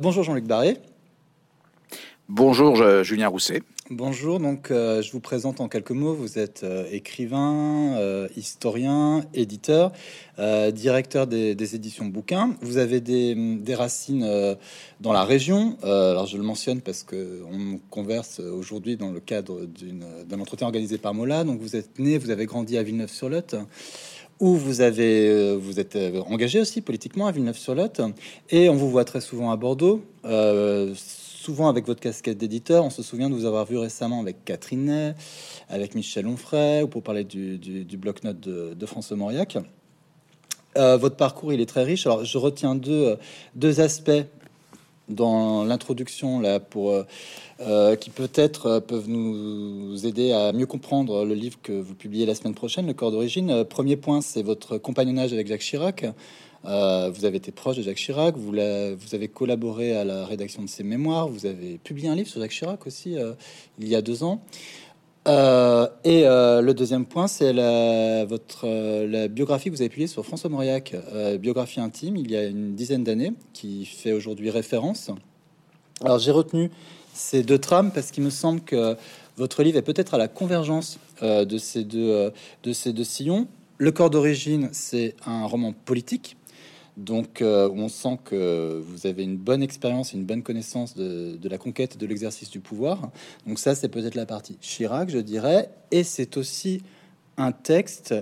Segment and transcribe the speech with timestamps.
[0.00, 0.78] Bonjour Jean-Luc Barré.
[2.30, 3.60] Bonjour Julien Rousset.
[3.90, 6.14] Bonjour, donc euh, je vous présente en quelques mots.
[6.14, 9.92] Vous êtes euh, écrivain, euh, historien, éditeur,
[10.72, 12.54] directeur des, éditions bouquins.
[12.62, 14.26] Vous avez des, des racines
[15.00, 15.76] dans la région.
[15.82, 20.96] alors je le mentionne parce que on converse aujourd'hui dans le cadre d'un entretien organisé
[20.96, 21.44] par Mola.
[21.44, 23.56] Donc vous êtes né, vous avez grandi à Villeneuve-sur-Lot
[24.40, 28.00] où vous avez euh, vous êtes euh, engagé aussi politiquement à Villeneuve-sur-Lot
[28.48, 32.84] et on vous voit très souvent à Bordeaux, euh, souvent avec votre casquette d'éditeur.
[32.84, 35.14] On se souvient de vous avoir vu récemment avec Catherine
[35.68, 39.58] avec Michel Onfray ou pour parler du, du, bloc-notes de, de, François Mauriac.
[40.74, 42.06] votre parcours il est très riche.
[42.06, 43.16] Alors je retiens deux,
[43.54, 44.24] deux aspects
[45.08, 46.94] dans l'introduction là pour
[47.60, 51.94] euh, euh, qui peut-être euh, peuvent nous aider à mieux comprendre le livre que vous
[51.94, 53.64] publiez la semaine prochaine, Le corps d'origine.
[53.64, 56.04] Premier point, c'est votre compagnonnage avec Jacques Chirac.
[56.64, 60.84] vous avez été proche de Jacques Chirac, vous, avez collaboré à la rédaction de ses
[60.84, 63.16] mémoires, vous avez publié un livre sur Jacques Chirac aussi
[63.78, 64.42] il y a deux ans.
[65.28, 67.52] Euh, et euh, le deuxième point, c'est
[68.24, 70.94] votre euh, la biographie que vous avez publiée sur François Mauriac,
[71.38, 75.10] biographie intime, il y a une dizaine d'années, qui fait aujourd'hui référence.
[76.02, 76.70] Alors j'ai retenu
[77.20, 78.96] ces deux trames parce qu'il me semble que
[79.36, 83.46] votre livre est peut-être à la convergence de ces deux de ces deux sillons.
[83.78, 86.36] Le corps d'origine, c'est un roman politique
[87.00, 91.56] donc, euh, on sent que vous avez une bonne expérience, une bonne connaissance de, la
[91.56, 93.10] conquête de l'exercice du pouvoir.
[93.46, 95.70] Donc, ça, c'est peut-être la partie Chirac, je dirais.
[95.90, 96.82] Et c'est aussi
[97.38, 98.14] un texte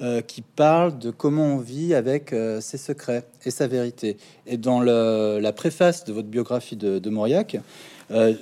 [0.00, 4.18] euh, qui parle de comment on vit avec euh, ses secrets et sa vérité.
[4.46, 7.56] Et dans la préface de votre biographie de, de Mauriac,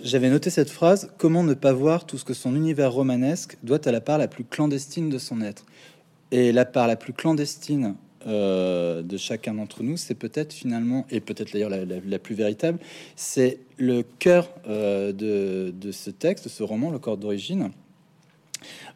[0.03, 3.87] j'avais noté cette phrase Comment ne pas voir tout ce que son univers romanesque doit
[3.87, 5.65] à la part la plus clandestine de son être?
[6.31, 7.95] Et la part la plus clandestine
[8.27, 12.79] euh, de chacun d'entre nous, c'est peut-être finalement, et peut-être d'ailleurs la, plus véritable,
[13.17, 17.71] c'est le cœur euh, de, ce texte, de ce roman, Le corps d'origine,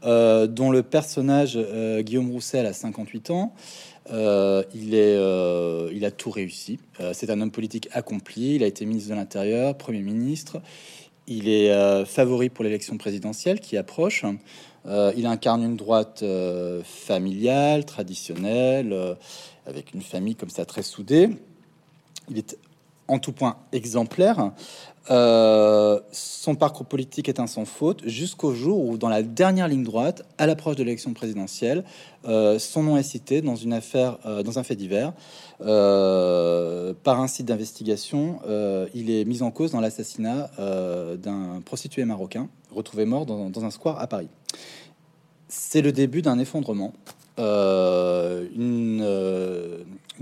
[0.05, 1.57] euh, dont le personnage
[2.01, 3.55] Guillaume Roussel a 58 ans.
[4.11, 6.79] Il, est, il a tout réussi.
[7.13, 8.57] c'est un homme politique accompli.
[8.57, 10.61] Il a été ministre de l'Intérieur, Premier ministre.
[11.27, 14.25] Il est favori pour l'élection présidentielle qui approche.
[14.87, 19.15] Euh, il incarne une droite euh, familiale, traditionnelle, euh,
[19.67, 21.31] avec une famille comme ça très soudée.
[22.29, 22.59] Il est
[23.09, 24.53] en tout point exemplaire.
[25.09, 30.25] son parcours politique est un sans faute jusqu'au jour où, dans la dernière ligne droite,
[30.39, 31.85] à l'approche de l'élection présidentielle,
[32.25, 35.13] son nom est cité dans une affaire, dans un fait divers,
[35.59, 38.39] par un site d'investigation.
[38.95, 44.01] il est mis en cause dans l'assassinat d'un prostitué marocain retrouvé mort dans, un square
[44.01, 44.29] à Paris.
[45.49, 46.93] C'est le début d'un effondrement.
[47.39, 48.47] Euh,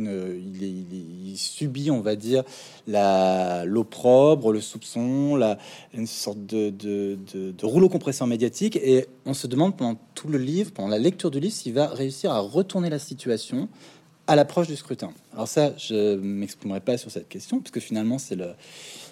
[0.06, 2.44] il, subit, on va dire,
[2.86, 5.58] l'opprobre, le soupçon, la,
[5.94, 10.38] une sorte de, de, de, rouleau compresseur médiatique, et on se demande pendant tout le
[10.38, 13.68] livre, pendant la lecture du livre, s'il va réussir à retourner la situation
[14.26, 15.12] à l'approche du scrutin.
[15.32, 18.50] Alors ça, je m'exprimerai pas sur cette question, puisque finalement, c'est le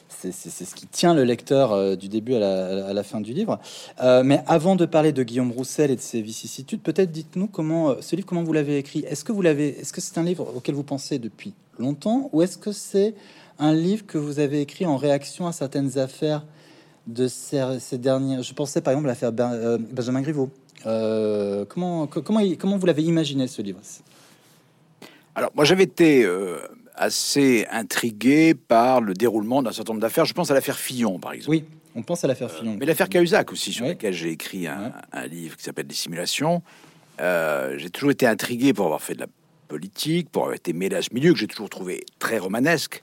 [0.08, 3.58] c'est ce qui tient le lecteur euh, du début à la, fin du livre.
[4.02, 7.90] Euh, mais avant de parler de Guillaume Roussel et de ses vicissitudes, peut-être dites-nous comment
[7.90, 9.00] euh, ce livre, comment vous l'avez écrit?
[9.00, 12.42] Est-ce que vous l'avez, est-ce que c'est un livre auquel vous pensez depuis longtemps, ou
[12.42, 13.14] est-ce que c'est
[13.58, 16.44] un livre que vous avez écrit en réaction à certaines affaires
[17.06, 20.50] de ces, dernières Je pensais par exemple à l'affaire Benjamin Griveaux.
[20.84, 23.80] comment, comment, comment vous l'avez imaginé ce livre?
[25.34, 26.26] Alors, moi, j'avais été
[26.98, 30.24] assez intrigué par le déroulement d'un certain nombre d'affaires.
[30.24, 31.50] Je pense à l'affaire Fillon, par exemple.
[31.50, 31.64] Oui,
[31.94, 32.76] on pense à l'affaire Fillon.
[32.78, 34.92] mais l'affaire Cahuzac aussi, sur laquelle j'ai écrit un,
[35.26, 36.62] livre qui s'appelle Des simulations.
[37.20, 39.26] Euh, j'ai toujours été intrigué pour avoir fait de la
[39.68, 43.02] politique, pour avoir été mêlé à ce milieu que j'ai toujours trouvé très romanesque,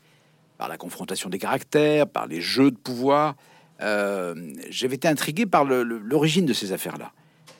[0.57, 3.35] par la confrontation des caractères, par les jeux de pouvoir.
[3.81, 4.35] Euh,
[4.69, 7.11] j'avais été intrigué par l'origine de ces affaires-là,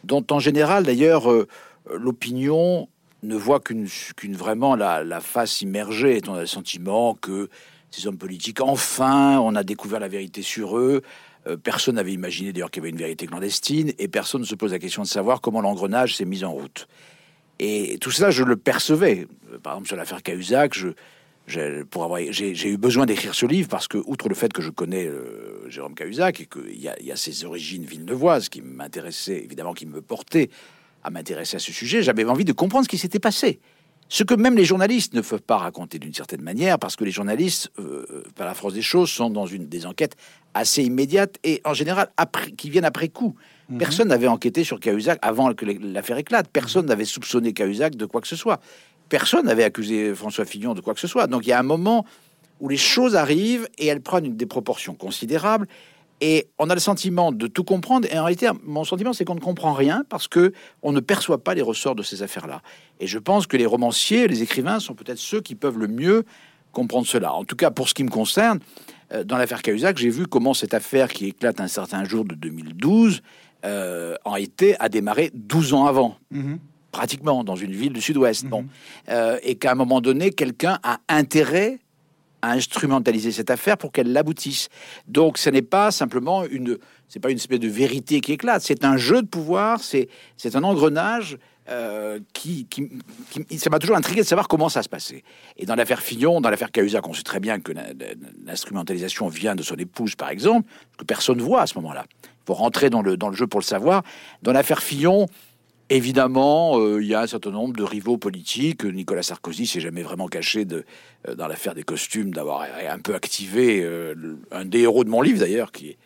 [0.04, 1.48] dont en général, d'ailleurs, euh,
[1.94, 2.88] l'opinion
[3.24, 3.88] ne voit qu'une
[4.36, 7.50] vraiment la, face immergée, étant le sentiment que
[7.92, 11.02] ces hommes politiques, enfin, on a découvert la vérité sur eux.
[11.48, 14.56] Euh, personne n'avait imaginé d'ailleurs qu'il y avait une vérité clandestine, et personne ne se
[14.56, 16.88] pose la question de savoir comment l'engrenage s'est mis en route.
[17.60, 19.28] Et tout cela, je le percevais.
[19.52, 20.78] Euh, par exemple, sur l'affaire Cahuzac,
[21.48, 25.70] j'ai eu besoin d'écrire ce livre parce que, outre le fait que je connais euh,
[25.70, 30.02] Jérôme Cahuzac et qu'il y, y, a ses origines villeneuvoises qui m'intéressaient, évidemment, qui me
[30.02, 30.50] portaient
[31.06, 33.60] à m'intéresser à ce sujet, j'avais envie de comprendre ce qui s'était passé.
[34.10, 37.12] Ce que même les journalistes ne peuvent pas raconter d'une certaine manière, parce que les
[37.12, 40.16] journalistes, euh, par la force des choses, sont dans une des enquêtes
[40.54, 43.36] assez immédiates et en général après, qui viennent après coup.
[43.70, 43.78] Mhm.
[43.78, 46.48] Personne n'avait enquêté sur Cahuzac avant que l'affaire éclate.
[46.52, 48.60] Personne n'avait soupçonné Cahuzac de quoi que ce soit.
[49.10, 51.28] Personne n'avait accusé François Fillon de quoi que ce soit.
[51.28, 52.06] Donc il y a un moment
[52.60, 55.68] où les choses arrivent et elles prennent une, des proportions considérables.
[56.22, 58.08] Et on a le sentiment de tout comprendre.
[58.12, 61.44] Et en réalité, mon sentiment, c'est qu'on ne comprend rien parce que on ne perçoit
[61.44, 62.62] pas les ressorts de ces affaires-là.
[63.00, 66.24] Et je pense que les romanciers, les écrivains sont peut-être ceux qui peuvent le mieux
[66.72, 67.34] comprendre cela.
[67.34, 68.60] En tout cas, pour ce qui me concerne,
[69.14, 72.36] euh, dans l'affaire Cahuzac, j'ai vu comment cette affaire qui éclate un certain jour de
[72.36, 73.22] 2012
[73.66, 76.18] euh, en été a démarré 12 ans avant.
[76.32, 76.60] Mhm.
[76.92, 78.46] Pratiquement dans une ville du sud-ouest.
[78.46, 78.62] Bon.
[78.62, 78.70] Mhm.
[79.10, 81.80] Euh, et qu'à un moment donné, quelqu'un a intérêt
[82.46, 84.70] à instrumentaliser cette affaire pour qu'elle l'aboutisse.
[85.08, 86.78] Donc, ce n'est pas simplement une,
[87.08, 88.62] c'est pas une espèce de vérité qui éclate.
[88.62, 89.80] C'est un jeu de pouvoir.
[89.80, 90.08] C'est,
[90.54, 91.40] un engrenage
[91.70, 92.88] euh, qui, qui,
[93.58, 95.24] ça m'a toujours intrigué de savoir comment ça se passait.
[95.58, 97.72] Et dans l'affaire Fillon, dans l'affaire Cahuzac, on sait très bien que
[98.46, 100.70] l'instrumentalisation vient de son épouse, par exemple,
[101.00, 102.06] que personne ne voit à ce moment-là.
[102.24, 104.04] Il faut rentrer dans le, dans le jeu pour le savoir.
[104.44, 105.26] Dans l'affaire Fillon,
[105.90, 108.84] Évidemment, euh, il y a un certain nombre de rivaux politiques.
[108.84, 110.84] Nicolas Sarkozy s'est jamais vraiment caché de,
[111.28, 113.88] euh, dans l'affaire des costumes d'avoir un peu activé
[114.52, 115.98] un des héros de mon livre d'ailleurs, qui est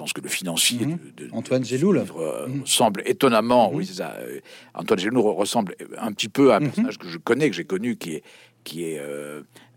[0.00, 0.98] pense que le financier mhm.
[1.16, 2.66] de, Antoine Géloul euh, mhm.
[2.66, 3.84] semble étonnamment, oui mhm.
[3.84, 4.40] c'est ça, euh,
[4.72, 7.96] Antoine Géloul ressemble un petit peu à un personnage que je connais, que j'ai connu,
[7.96, 8.22] qui est
[8.62, 9.00] qui est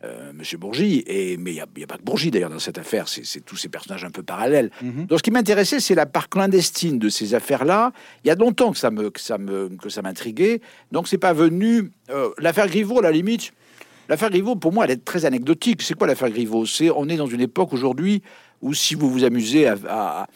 [0.04, 3.08] euh, Monsieur Bourgie, et mais il n'y a, pas que Bourgie d'ailleurs dans cette affaire,
[3.08, 4.70] c'est tous ces personnages un peu parallèles.
[4.82, 7.92] Donc ce qui m'intéressait, c'est la part clandestine de ces affaires-là.
[8.24, 10.62] Il y a longtemps que ça me que ça me que ça m'intriguait.
[10.92, 11.92] Donc c'est pas venu
[12.38, 13.54] l'affaire Griveaux à la limite.
[14.10, 15.82] L'affaire Griveaux, pour moi, elle est très anecdotique.
[15.82, 16.66] C'est quoi l'affaire Griveaux?
[16.66, 18.22] C'est on est dans une époque aujourd'hui
[18.62, 20.28] ou si vous vous amusez à,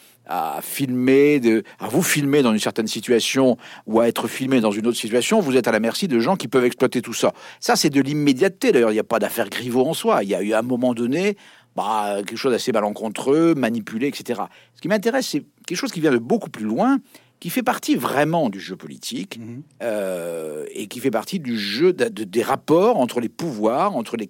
[0.62, 4.86] filmer, de, à vous filmer dans une certaine situation ou à être filmé dans une
[4.86, 7.32] autre situation, vous êtes à la merci de gens qui peuvent exploiter tout ça.
[7.60, 8.72] Ça, c'est de l'immédiateté.
[8.72, 10.22] D'ailleurs, il n'y a pas d'affaire Griveaux en soi.
[10.22, 11.36] Il y a eu à un moment donné
[11.76, 14.42] bah, quelque chose d'assez malencontreux, manipulé, etc.
[14.74, 16.98] Ce qui m'intéresse, c'est quelque chose qui vient de beaucoup plus loin,
[17.40, 19.62] qui fait partie vraiment du jeu politique mhm.
[19.82, 24.28] euh, et qui fait partie du jeu des rapports entre les pouvoirs, entre les.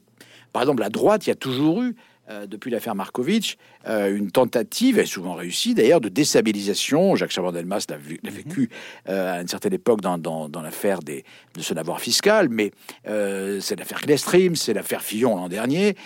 [0.52, 1.94] Par exemple, la droite, il y a toujours eu
[2.30, 7.16] euh, depuis l'affaire Markovitch, euh, une tentative, et souvent réussie d'ailleurs, de déstabilisation.
[7.16, 8.18] Jacques Chaban-Delmas l'a mhm.
[8.24, 8.68] vécu
[9.08, 11.22] euh, à une certaine époque dans, dans, l'affaire de
[11.58, 12.72] son avoir fiscal, mais
[13.04, 15.96] c'est l'affaire Clestream, c'est l'affaire Fillon l'an dernier,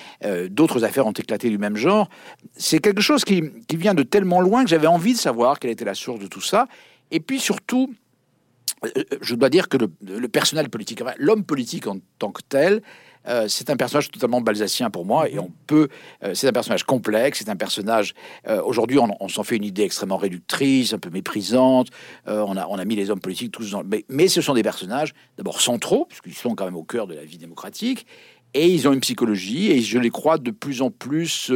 [0.50, 2.08] d'autres affaires ont éclaté du même genre.
[2.56, 5.70] C'est quelque chose qui, qui, vient de tellement loin que j'avais envie de savoir quelle
[5.70, 6.68] était la source de tout ça.
[7.10, 7.92] Et puis surtout,
[9.20, 12.82] je dois dire que le, le personnel politique, l'homme politique en tant que tel,
[13.28, 15.88] euh, c'est un personnage totalement balsacien pour moi et on peut.
[16.24, 17.38] Euh, c'est un personnage complexe.
[17.38, 18.14] C'est un personnage.
[18.48, 21.88] Euh, aujourd'hui, on, s'en fait une idée extrêmement réductrice, un peu méprisante.
[22.26, 23.84] on a on a mis les hommes politiques tous dans.
[23.84, 27.14] Mais, mais ce sont des personnages d'abord centraux puisqu'ils sont quand même au cœur de
[27.14, 28.06] la vie démocratique
[28.54, 31.50] et ils ont une psychologie et je les crois de plus en plus.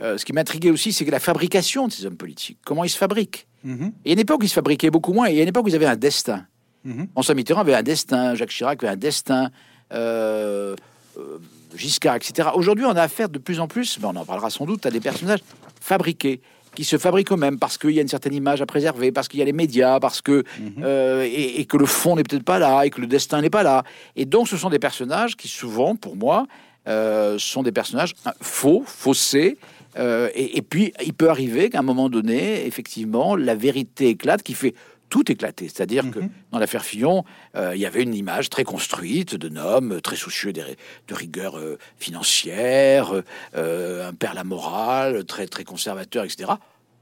[0.00, 2.98] ce qui m'intriguait aussi, c'est que la fabrication de ces hommes politiques, comment ils se
[2.98, 3.46] fabriquent.
[3.64, 3.92] Mm-hmm.
[4.04, 5.42] il y a une époque où ils se fabriquaient beaucoup moins, et il y a
[5.42, 6.46] une époque où ils avaient un destin.
[6.86, 7.12] Mm-hmm.
[7.12, 9.50] François Mitterrand avait un destin, Jacques Chirac avait un destin,
[9.92, 10.76] euh,
[11.16, 11.38] euh,
[11.74, 12.48] Giscard, etc.
[12.54, 14.90] Aujourd'hui, on a affaire de plus en plus, mais on en parlera sans doute, à
[14.90, 15.40] des personnages
[15.80, 16.40] fabriqués
[16.74, 19.38] qui se fabriquent eux-mêmes parce qu'il y a une certaine image à préserver, parce qu'il
[19.38, 20.82] y a les médias, parce que mhm.
[20.82, 23.62] euh, et, que le fond n'est peut-être pas là et que le destin n'est pas
[23.62, 23.84] là.
[24.16, 26.46] Et donc, ce sont des personnages qui souvent, pour moi,
[26.88, 29.56] euh, sont des personnages faux, faussés.
[29.96, 34.54] et, et, puis, il peut arriver qu'à un moment donné, effectivement, la vérité éclate, qui
[34.54, 34.74] fait
[35.08, 35.68] tout éclaté.
[35.68, 36.30] C'est-à-dire que mhm.
[36.52, 37.24] dans l'affaire Fillon,
[37.56, 40.62] euh, il y avait une image très construite d'un homme très soucieux de,
[41.10, 43.22] rigueur euh, financière,
[43.54, 46.52] euh, un père la morale, très, très conservateur, etc.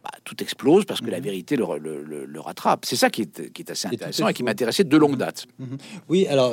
[0.05, 1.25] Bah, tout explose parce que la mhm.
[1.25, 2.85] vérité le, rattrape.
[2.85, 5.19] C'est ça qui est, qui est assez intéressant et, qui m'intéressait de longue mhm.
[5.19, 5.47] date.
[6.09, 6.53] Oui, alors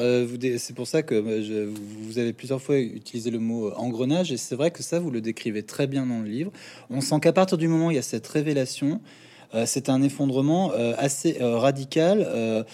[0.60, 1.68] c'est pour ça que je,
[2.04, 5.20] vous avez plusieurs fois utilisé le mot engrenage et c'est vrai que ça, vous le
[5.20, 6.52] décrivez très bien dans le livre.
[6.92, 9.29] On sent qu'à partir du moment où il y a cette révélation, euh,
[9.66, 12.66] c'est un effondrement euh, assez euh, radical,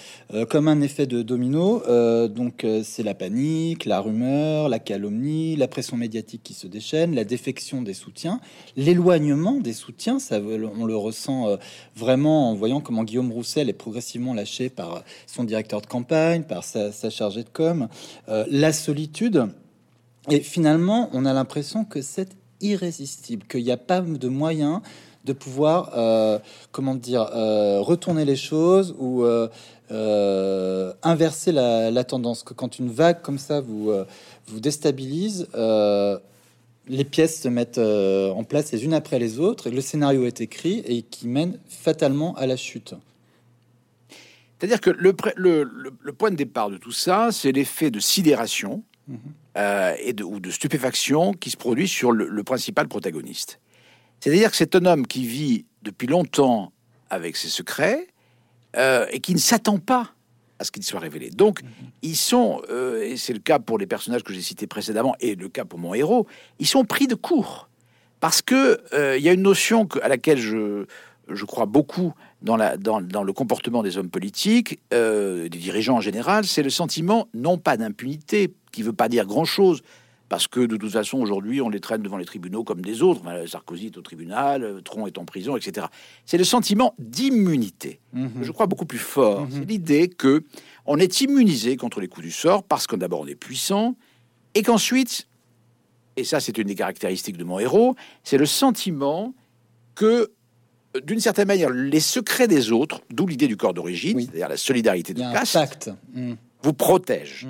[0.50, 1.82] comme un effet de domino.
[2.28, 7.24] donc c'est la panique, la rumeur, la calomnie, la pression médiatique qui se déchaîne, la
[7.24, 8.40] défection des soutiens,
[8.76, 10.20] l'éloignement des soutiens.
[10.20, 11.58] Ça, on le ressent
[11.96, 16.64] vraiment en voyant comment Guillaume Roussel est progressivement lâché par son directeur de campagne, par
[16.64, 17.88] sa, chargée de com,
[18.28, 19.48] la solitude.
[20.30, 24.82] Et finalement, on a l'impression que c'est irrésistible, qu'il n'y a pas de moyen
[25.26, 26.40] de pouvoir, euh,
[26.72, 32.44] comment dire, euh, retourner les choses ou euh, inverser la, tendance.
[32.44, 33.92] Que quand une vague comme ça vous,
[34.48, 35.48] vous déstabilise,
[36.88, 40.42] les pièces se mettent en place les unes après les autres et le scénario est
[40.42, 42.94] écrit et qui mène fatalement à la chute.
[44.58, 49.18] C'est-à-dire que le, le, point de départ de tout ça, c'est l'effet de sidération mhm.
[50.00, 53.60] et de, ou de stupéfaction qui se produit sur le principal protagoniste.
[54.26, 56.72] C'est-à-dire que c'est un homme qui vit depuis longtemps
[57.12, 58.08] avec ses secrets
[58.76, 60.14] euh, et qui ne s'attend pas
[60.58, 61.30] à ce qu'il soit révélé.
[61.30, 61.70] Donc, mhm.
[62.02, 65.36] ils sont, euh, et c'est le cas pour les personnages que j'ai cités précédemment, et
[65.36, 66.26] le cas pour mon héros,
[66.58, 67.70] ils sont pris de court.
[68.20, 68.82] Parce que
[69.16, 70.88] il y a une notion à laquelle je,
[71.30, 76.02] je crois beaucoup dans, la, dans, dans, le comportement des hommes politiques, des dirigeants en
[76.02, 79.84] général, c'est le sentiment non pas d'impunité, qui veut pas dire grand-chose,
[80.30, 83.22] parce que de toute façon, aujourd'hui, on les traîne devant les tribunaux comme des autres.
[83.48, 85.88] Sarkozy est au tribunal, euh, Tron est en prison, etc.
[86.26, 88.00] C'est le sentiment d'immunité.
[88.14, 88.32] Mhm.
[88.42, 89.42] Je crois beaucoup plus fort.
[89.42, 89.50] Mhm.
[89.52, 90.44] C'est l'idée que
[90.86, 93.96] on est immunisé contre les coups du sort parce qu'on d'abord on est puissant
[94.56, 95.28] et qu'ensuite,
[96.16, 99.34] et ça c'est une des caractéristiques de mon héros, c'est le sentiment
[99.94, 100.32] que
[101.04, 105.14] d'une certaine manière, les secrets des autres, d'où l'idée du corps d'origine, c'est-à-dire la solidarité
[105.14, 106.38] de caste, mhm.
[106.64, 107.48] vous protège.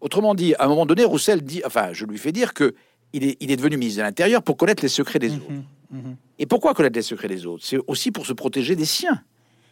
[0.00, 2.74] Autrement dit, à un moment donné, Roussel dit, enfin, je lui fais dire que
[3.12, 5.52] il est, il est devenu ministre de l'Intérieur pour connaître les secrets des mhm, autres.
[5.90, 6.16] Mhm.
[6.38, 7.64] Et pourquoi connaître les secrets des autres?
[7.64, 9.22] C'est aussi pour se protéger des siens.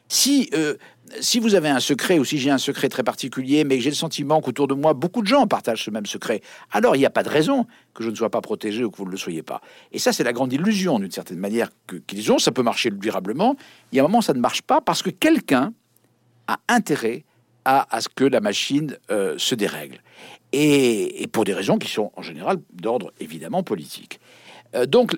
[0.08, 0.74] Si, euh,
[1.20, 3.90] si vous avez un secret ou si j'ai un secret très particulier, mais que j'ai
[3.90, 7.06] le sentiment qu'autour de moi, beaucoup de gens partagent ce même secret, alors il n'y
[7.06, 9.16] a pas de raison que je ne sois pas protégé ou que vous ne le
[9.16, 9.60] soyez pas.
[9.92, 11.70] Et ça, c'est la grande illusion, d'une certaine manière,
[12.06, 12.38] qu'ils ont.
[12.38, 13.56] Ça peut marcher durablement.
[13.92, 15.72] Il y a un moment, ça ne marche pas parce que quelqu'un
[16.46, 17.24] a intérêt
[17.64, 20.00] à, ce que la machine euh, se dérègle.
[20.52, 24.20] Et, pour des raisons qui sont en général d'ordre évidemment politique.
[24.74, 25.16] Euh, donc,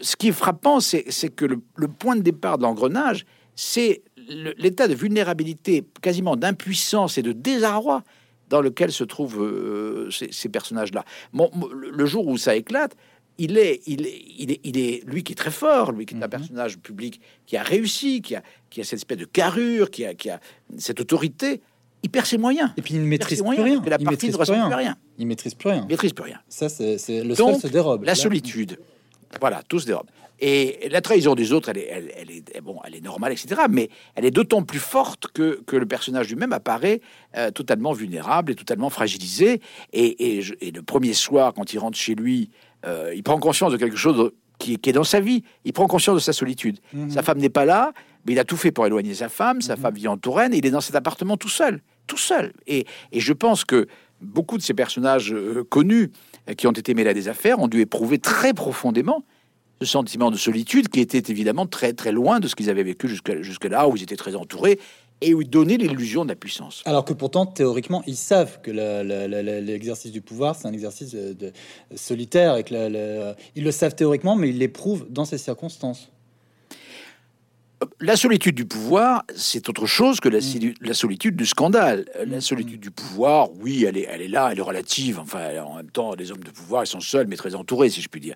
[0.00, 4.94] ce qui est frappant, c'est que le, point de départ de l'engrenage, c'est l'état de
[4.94, 8.02] vulnérabilité, quasiment d'impuissance et de désarroi
[8.48, 11.04] dans lequel se trouvent euh, ces, personnages-là.
[11.32, 12.96] le jour où ça éclate,
[13.38, 16.14] il est, il est, il est, il est, lui qui est très fort, lui qui
[16.14, 16.28] est un mhm.
[16.30, 20.14] personnage public qui a réussi, qui a, qui a cette espèce de carrure, qui a,
[20.14, 20.40] qui a
[20.78, 21.60] cette autorité.
[22.02, 22.70] Il perd ses moyens.
[22.76, 23.82] Et puis il ne maîtrise plus rien.
[23.86, 24.96] La il maîtrise plus rien.
[25.18, 25.82] Il maîtrise plus rien.
[25.82, 26.40] Il maîtrise plus rien.
[26.48, 28.04] Ça, c'est le seul se dérobe.
[28.04, 28.78] La solitude.
[29.40, 30.06] Voilà, tout se dérobe.
[30.40, 33.60] Et la trahison des autres, elle est, elle, est, bon, elle est normale, etc.
[33.68, 37.02] Mais elle est d'autant plus forte que, que le personnage lui-même apparaît
[37.36, 39.60] euh, totalement vulnérable et totalement fragilisé.
[39.92, 42.50] Et, et, et, le premier soir, quand il rentre chez lui,
[42.86, 45.42] euh, il prend conscience de quelque chose qui, est dans sa vie.
[45.64, 46.78] Il prend conscience de sa solitude.
[46.92, 47.10] Mhm.
[47.10, 47.92] Sa femme n'est pas là,
[48.26, 49.60] mais il a tout fait pour éloigner sa femme.
[49.60, 49.82] Sa mhm.
[49.82, 51.80] femme vit en Touraine et il est dans cet appartement tout seul.
[52.06, 52.52] Tout seul.
[52.66, 53.86] Et, je pense que
[54.20, 56.10] beaucoup de ces personnages euh, connus
[56.48, 59.24] euh, qui ont été mêlés à des affaires ont dû éprouver très profondément
[59.80, 63.08] ce sentiment de solitude qui était évidemment très très loin de ce qu'ils avaient vécu
[63.08, 64.78] jusque, jusque là où ils étaient très entourés
[65.20, 66.82] et où donner l'illusion de la puissance.
[66.86, 71.52] Alors que pourtant, théoriquement, ils savent que l'exercice du pouvoir, c'est un exercice de,
[71.94, 76.10] solitaire et que ils le savent théoriquement, mais ils l'éprouvent dans ces circonstances.
[77.98, 80.92] La solitude du pouvoir, c'est autre chose que la, mm.
[80.92, 82.04] solitude du scandale.
[82.26, 82.40] La mm.
[82.42, 85.18] solitude du pouvoir, oui, elle est, elle est là, elle est relative.
[85.18, 88.02] Enfin, en même temps, les hommes de pouvoir, ils sont seuls, mais très entourés, si
[88.02, 88.34] je puis dire.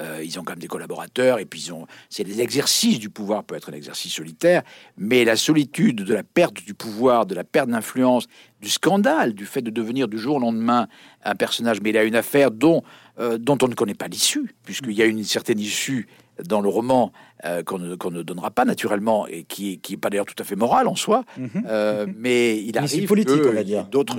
[0.00, 1.86] Euh, ils ont quand même des collaborateurs, et puis ils ont.
[2.08, 4.62] C'est des exercices du pouvoir, peut être un exercice solitaire,
[4.96, 8.26] mais la solitude de la perte du pouvoir, de la perte d'influence,
[8.62, 10.88] du scandale, du fait de devenir du jour au lendemain
[11.22, 12.82] un personnage mais il a une affaire dont,
[13.18, 16.06] euh, dont on ne connaît pas l'issue, puisqu'il y a une certaine issue
[16.44, 17.12] dans le roman
[17.44, 20.56] euh, qu'on ne, donnera pas naturellement et qui, qui est pas d'ailleurs tout à fait
[20.56, 21.50] morale en soi, mhm.
[21.66, 23.84] Euh, mais il arrive politique, on va dire.
[23.84, 24.18] d'autres.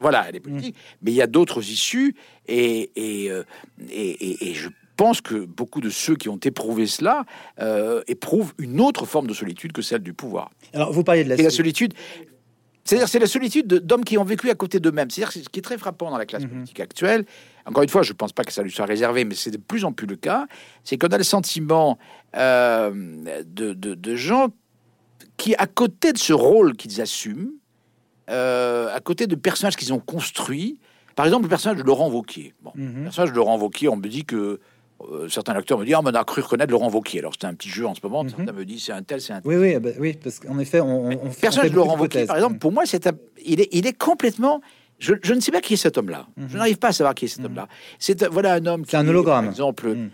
[0.00, 0.98] Voilà, elle est politique, mhm.
[1.02, 2.14] mais il y a d'autres issues
[2.46, 3.44] et et, euh,
[3.90, 7.24] et, et, je pense que beaucoup de ceux qui ont éprouvé cela
[8.06, 10.50] éprouvent une autre forme de solitude que celle du pouvoir.
[10.72, 11.94] Alors, vous parliez de la, et la solitude.
[12.84, 15.10] C'est-à-dire, c'est la solitude d'hommes qui ont vécu à côté d'eux-mêmes.
[15.10, 17.24] C'est-à-dire, ce qui est très frappant dans la classe politique actuelle,
[17.64, 19.56] encore une fois, je ne pense pas que ça lui soit réservé, mais c'est de
[19.56, 20.46] plus en plus le cas,
[20.84, 21.98] c'est qu'on a le sentiment
[22.36, 22.92] euh,
[23.46, 24.48] de, gens
[25.38, 27.52] qui, à côté de ce rôle qu'ils assument,
[28.30, 30.78] euh, à côté de personnages qu'ils ont construits,
[31.16, 32.54] par exemple le personnage de Laurent Vauquier.
[32.62, 32.96] Bon, mhm.
[32.96, 34.60] Le personnage de Laurent Vauquier, on me dit que
[35.00, 37.20] euh, certains acteurs me disent, ah, on a cru reconnaître Laurent Vauquier.
[37.20, 38.24] Alors c'était un petit jeu en ce moment.
[38.24, 38.30] Mhm.
[38.36, 39.50] Certains me disent, c'est un tel, c'est un tel.
[39.50, 42.36] Oui, oui, bah, oui, parce qu'en effet, on, on fait, personnage de Laurent Vauquier, par
[42.36, 43.08] exemple, pour moi, c'est
[43.44, 44.60] il est, il est complètement
[44.98, 46.26] je, ne sais pas qui est cet homme-là.
[46.36, 46.56] Je mhm.
[46.56, 47.46] n'arrive pas à savoir qui est cet mhm.
[47.46, 47.68] homme-là.
[47.98, 48.84] C'est voilà un homme.
[48.86, 49.44] C'est un hologramme.
[49.44, 50.10] Par exemple, mhm.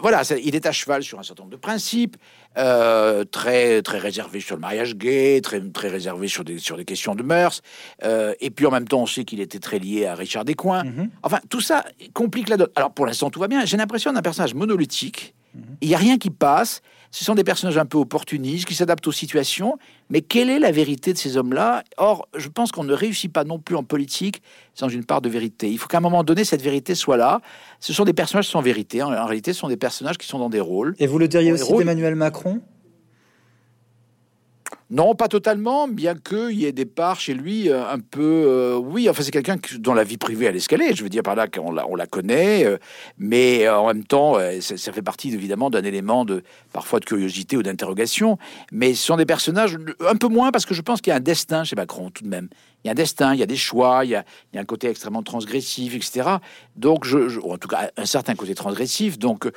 [0.00, 2.16] Voilà, il est à cheval sur un certain nombre de principes,
[2.58, 6.84] euh, très très réservé sur le mariage gay, très très réservé sur des sur des
[6.84, 7.62] questions de mœurs.
[8.02, 10.84] Euh, et puis en même temps, on sait qu'il était très lié à Richard Descoings.
[11.22, 12.70] Enfin, tout ça complique la donne.
[12.76, 13.64] Alors pour l'instant, tout va bien.
[13.64, 15.34] J'ai l'impression d'un personnage monolithique.
[15.80, 16.82] Il n'y a rien qui passe.
[17.14, 19.78] Ce sont des personnages un peu opportunistes qui s'adaptent aux situations.
[20.10, 21.84] Mais quelle est la vérité de ces hommes-là?
[21.96, 24.42] Or, je pense qu'on ne réussit pas non plus en politique
[24.74, 25.70] sans une part de vérité.
[25.70, 27.40] Il faut qu'à un moment donné, cette vérité soit là.
[27.78, 29.00] Ce sont des personnages sans vérité.
[29.00, 30.96] En, réalité, ce sont des personnages qui sont dans des rôles.
[30.98, 32.60] Et vous le diriez aussi d'Emmanuel Macron?
[34.94, 38.44] Non, pas totalement, bien qu'il y ait des parts chez lui euh, un peu.
[38.46, 40.94] Euh, oui, enfin, c'est quelqu'un dont la vie privée a l'escalier.
[40.94, 42.76] Je veux dire par là qu'on la, on la connaît, euh,
[43.18, 47.56] mais en même temps, ça, ça, fait partie évidemment d'un élément de parfois de curiosité
[47.56, 48.38] ou d'interrogation.
[48.70, 49.76] Mais ce sont des personnages
[50.08, 52.22] un peu moins parce que je pense qu'il y a un destin chez Macron tout
[52.22, 52.48] de même
[52.84, 54.24] il y a un destin, il y a des choix, il y a,
[54.54, 56.36] un côté extrêmement transgressif, etc.
[56.76, 59.18] Donc, je, en tout cas, un certain côté transgressif.
[59.18, 59.50] Donc,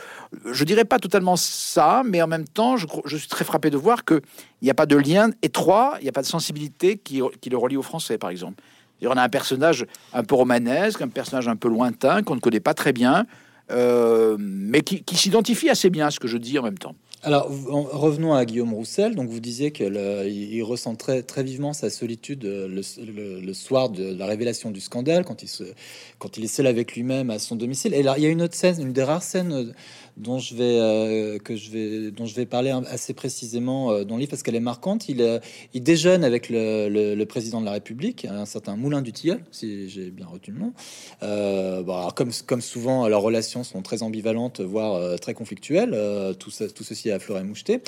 [0.46, 4.06] je dirais pas totalement ça, mais en même temps, je, suis très frappé de voir
[4.06, 4.22] qu'il
[4.62, 7.76] n'y a pas de lien étroit, il n'y a pas de sensibilité qui, le relie
[7.76, 8.64] aux Français, par exemple.
[9.04, 12.62] On a un personnage un peu romanesque, un personnage un peu lointain, qu'on ne connaît
[12.62, 13.26] pas très bien,
[13.72, 16.96] euh, mais qui, qui s'identifie assez bien à ce que je dis en même temps.
[17.24, 19.16] Alors, revenons à Guillaume Roussel.
[19.16, 24.28] Donc, vous disiez qu'il ressent très, très, vivement sa solitude euh, le, soir de la
[24.28, 25.64] révélation du scandale, quand il, se,
[26.20, 27.96] quand il est seul avec lui-même à son domicile.
[27.96, 29.74] Et là, il y a une autre scène, une des rares scènes
[30.18, 34.16] dont je vais euh, que je vais dont je vais parler assez précisément euh, dans
[34.16, 35.10] le livre parce qu'elle est marquante.
[35.10, 35.40] Il, euh,
[35.76, 40.10] déjeune avec le, le, président de la République, un certain Moulin du Tilleul, si j'ai
[40.10, 42.14] bien retenu le nom.
[42.16, 45.96] comme comme souvent, leurs relations sont très ambivalentes, voire très conflictuelles.
[46.40, 47.82] tout, ça, tout ceci à fleur et moucheté.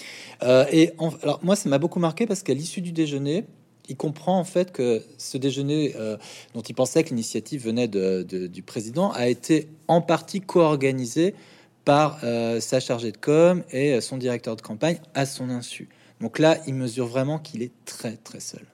[0.71, 3.45] et alors moi, ça m'a beaucoup marqué parce qu'à l'issue du déjeuner,
[3.89, 5.93] il comprend en fait que ce déjeuner
[6.53, 11.33] dont il pensait que l'initiative venait du président a été en partie co-organisé
[11.85, 15.89] par euh, sa chargée de com et euh, son directeur de campagne à son insu.
[16.21, 18.65] Donc là, il mesure vraiment qu'il est très très seul.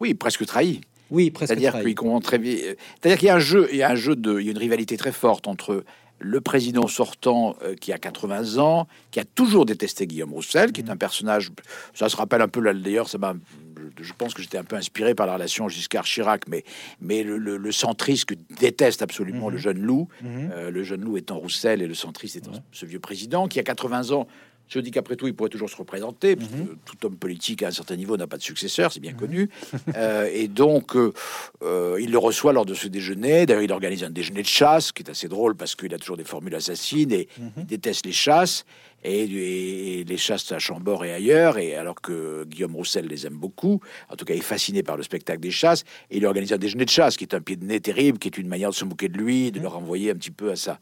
[0.00, 0.80] Oui, presque trahi.
[1.10, 3.94] Oui, presque C'est-à-dire qu'il très C'est-à-dire qu'il y a un jeu, il y a un
[3.94, 5.84] jeu de, il y a une rivalité très forte entre
[6.18, 10.80] le président sortant euh, qui a 80 ans, qui a toujours détesté Guillaume Roussel, qui
[10.80, 11.50] est un personnage,
[11.94, 13.34] ça se rappelle un peu d'ailleurs, ça m'a
[14.00, 16.64] je pense que j'étais un peu inspiré par la relation Giscard-Chirac, mais,
[17.00, 19.62] mais le, le, centriste déteste absolument le mhm.
[19.62, 20.50] jeune loup, mhm.
[20.52, 23.62] euh, le jeune loup étant Roussel et le centriste étant ce vieux président qui a
[23.62, 24.26] 80 ans.
[24.68, 26.66] Je dis qu'après tout, il pourrait toujours se représenter, parce mhm.
[26.66, 29.48] que tout homme politique à un certain niveau n'a pas de successeur, c'est bien connu.
[29.96, 33.46] Euh, et donc, euh, il le reçoit lors de ce déjeuner.
[33.46, 36.16] D'ailleurs, il organise un déjeuner de chasse, qui est assez drôle parce qu'il a toujours
[36.16, 38.64] des formules assassines et il déteste les chasses
[39.04, 43.80] et, les chasses à Chambord et ailleurs, et alors que Guillaume Roussel les aime beaucoup,
[44.08, 46.58] en tout cas il est fasciné par le spectacle des chasses, et il organise un
[46.58, 48.74] déjeuner de chasse, qui est un pied de nez terrible, qui est une manière de
[48.74, 50.80] se moquer de lui, de le renvoyer un petit peu à sa,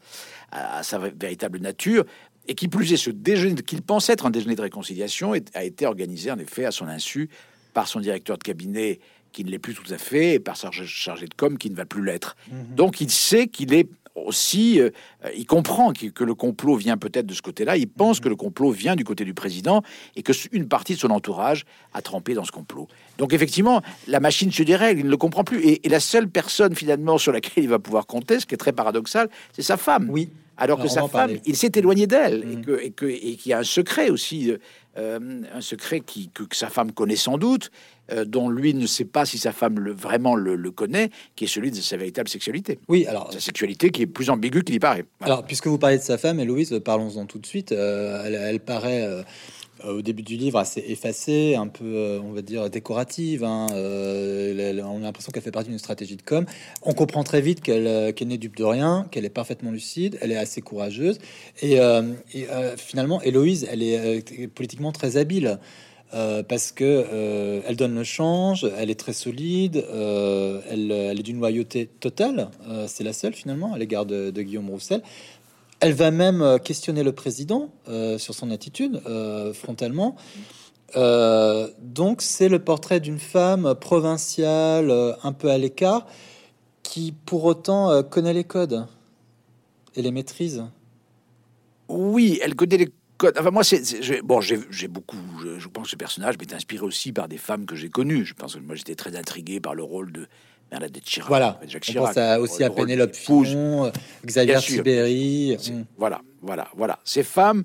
[0.51, 2.05] à, sa véritable nature,
[2.47, 5.85] et qui plus est, ce déjeuner qu'il pense être un déjeuner de réconciliation a été
[5.85, 7.29] organisé en effet à son insu
[7.73, 8.99] par son directeur de cabinet
[9.31, 11.75] qui ne l'est plus tout à fait, et par sa chargé de com qui ne
[11.75, 12.35] va plus l'être.
[12.51, 12.75] Mhm.
[12.75, 14.89] Donc il sait qu'il est aussi, euh,
[15.35, 17.77] il comprend que, le complot vient peut-être de ce côté-là.
[17.77, 19.83] Il pense que le complot vient du côté du président
[20.15, 22.87] et que une partie de son entourage a trempé dans ce complot.
[23.19, 25.63] Donc effectivement, la machine se dérègle, il ne le comprend plus.
[25.63, 28.73] Et, la seule personne finalement sur laquelle il va pouvoir compter, ce qui est très
[28.73, 30.09] paradoxal, c'est sa femme.
[30.09, 30.29] Oui.
[30.57, 32.79] Alors que sa femme, il s'est éloigné d'elle et mm.
[32.81, 34.57] et et qu'il y a un secret aussi, euh,
[34.97, 37.71] euh, un secret qui, que, sa femme connaît sans doute,
[38.11, 41.47] euh, dont lui ne sait pas si sa femme le, vraiment le, connaît, qui est
[41.47, 42.79] celui de sa véritable sexualité.
[42.87, 45.05] Oui, alors sa sexualité qui est plus ambiguë qu'il y paraît.
[45.21, 47.71] Alors, puisque vous parlez de sa femme, Héloïse, parlons-en tout de suite.
[47.71, 49.23] elle, paraît
[49.83, 53.43] au début du livre assez effacée, un peu, on va dire, décorative.
[53.43, 53.67] Hein.
[53.71, 56.45] on a l'impression qu'elle fait partie d'une stratégie de com.
[56.81, 60.37] On comprend très vite qu'elle n'est dupe de rien, qu'elle est parfaitement lucide, elle est
[60.37, 61.19] assez courageuse.
[61.61, 61.79] Et,
[62.77, 65.59] finalement, Héloïse, elle est politiquement très habile.
[66.13, 71.23] Euh, parce que euh, elle donne le change, elle est très solide, euh, elle, est
[71.23, 72.49] d'une loyauté totale,
[72.87, 75.01] c'est la seule finalement à l'égard de, Guillaume Roussel.
[75.79, 77.69] Elle va même questionner le président
[78.17, 79.01] sur son attitude
[79.53, 80.15] frontalement.
[80.95, 86.07] donc c'est le portrait d'une femme provinciale, un peu à l'écart,
[86.81, 88.87] qui pour autant connaît les codes
[89.95, 90.63] et les maîtrise.
[91.89, 92.89] Oui, elle connaît les
[93.23, 95.17] Enfin, moi, c'est, bon, j'ai beaucoup.
[95.57, 98.25] Je, pense que ce personnage m'est inspiré aussi par des femmes que j'ai connues.
[98.25, 100.27] Je pense que moi, j'étais très intrigué par le rôle de
[100.69, 101.29] Bernadette Chirac.
[101.29, 101.59] Voilà.
[101.67, 102.15] Jacques Chirac.
[102.17, 103.91] On aussi à Pénélope Fillon,
[104.25, 105.57] Xavier Sibéry.
[105.57, 105.83] Mm.
[105.97, 106.99] Voilà, voilà, voilà.
[107.03, 107.63] Ces femmes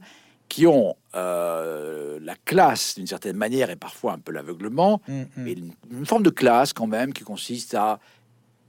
[0.48, 5.26] qui ont euh, la classe d'une certaine manière et parfois un peu l'aveuglement, mm, mm.
[5.38, 5.52] mais
[5.90, 7.98] une, forme de classe quand même qui consiste à,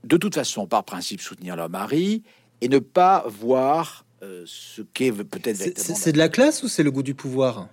[0.02, 2.22] de toute façon, par principe, soutenir leur mari
[2.60, 5.78] et ne pas voir euh, ce qu'est peut-être.
[5.78, 7.68] C'est de la classe ou c'est le goût du pouvoir?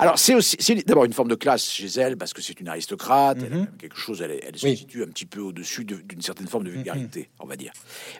[0.00, 3.38] Alors, c'est aussi d'abord une forme de classe chez elle, parce que c'est une aristocrate,
[3.38, 3.66] mhm.
[3.78, 6.76] quelque chose, elle, elle se situe un petit peu au-dessus d'une certaine forme de mhm.
[6.76, 7.72] vulgarité, on va dire.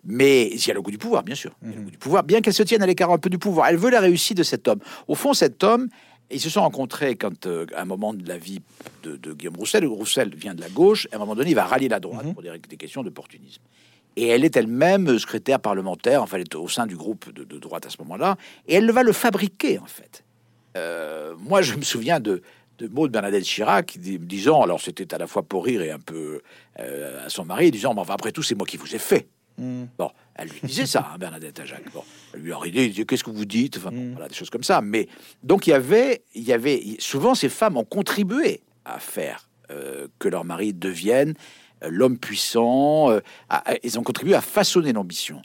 [0.05, 1.57] Mais il y a le goût du pouvoir, bien sûr.
[1.63, 1.85] le mhm.
[1.85, 3.69] goût du pouvoir, bien qu'elle se tienne à l'écart un peu du pouvoir.
[3.69, 4.81] Elle veut la réussite de cet homme.
[5.09, 5.89] Au fond, cet homme,
[6.31, 8.61] ils se sont rencontrés quand, euh, à un moment de la vie
[9.03, 11.65] de, Guillaume Roussel, Roussel vient de la gauche, et à un moment donné, il va
[11.65, 13.63] rallier la droite pour des, des questions d'opportunisme.
[14.17, 17.87] Et elle est elle-même secrétaire parlementaire, enfin, elle est au sein du groupe de, droite
[17.87, 20.25] à ce moment-là, et elle va le fabriquer, en fait.
[20.75, 22.43] Moi, je me souviens de,
[22.79, 25.99] de mots de Bernadette Chirac disant, alors c'était à la fois pour rire et un
[25.99, 26.41] peu
[26.77, 29.29] à son mari, disant, mais enfin, après tout, c'est moi qui vous ai fait.
[29.61, 29.85] Hmm.
[29.99, 31.93] Bon, elle lui disait ça, hein, Bernadette à Jacques.
[31.93, 32.03] Bon,
[32.33, 33.77] elle lui a dit qu'est-ce que vous dites?
[33.77, 34.13] Enfin, hmm.
[34.13, 34.81] voilà, des choses comme ça.
[34.81, 35.07] Mais
[35.43, 40.09] donc il y avait, il y avait souvent ces femmes ont contribué à faire euh,
[40.19, 41.35] que leur mari devienne
[41.83, 43.11] euh, l'homme puissant.
[43.11, 43.21] Euh,
[43.83, 45.43] ils ont contribué à façonner l'ambition,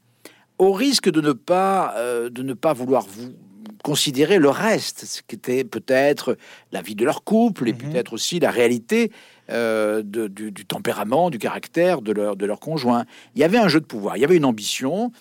[0.60, 3.36] au risque de ne pas de ne pas vouloir vous
[3.84, 6.38] considérer le reste, ce qui était peut-être
[6.71, 7.78] la vie de leur couple et hmm.
[7.78, 9.12] peut-être aussi la réalité
[9.49, 13.06] euh, du, tempérament, du caractère de leur, de leur conjoint.
[13.36, 15.12] Il y avait un jeu de pouvoir, il y avait une ambition.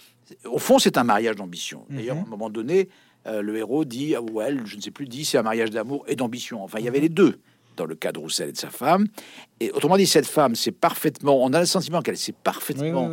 [0.46, 1.85] Au fond, c'est un mariage d'ambition.
[1.90, 2.30] D'ailleurs, à un mhm.
[2.30, 2.88] moment donné,
[3.26, 6.04] euh, le héros dit, ou elle, je ne sais plus, dit c'est un mariage d'amour
[6.09, 6.62] et d'ambition.
[6.62, 7.04] Enfin, il y avait mhm.
[7.04, 7.38] les deux
[7.76, 9.07] dans le cas de Roussel et de sa femme.
[9.61, 13.11] Et autrement dit, cette femme, c'est parfaitement, on a le sentiment qu'elle sait parfaitement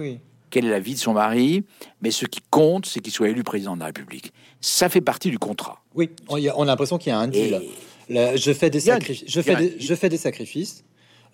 [0.52, 1.64] quelle est la vie de son mari,
[2.02, 4.34] mais ce qui compte, c'est qu'il soit élu président de la République.
[4.60, 5.82] Ça fait partie du contrat.
[5.96, 7.62] Oui, on a, l'impression qu'il y a un deal.
[8.10, 9.28] je fais des sacrifices.
[9.28, 10.84] Je fais je fais des sacrifices.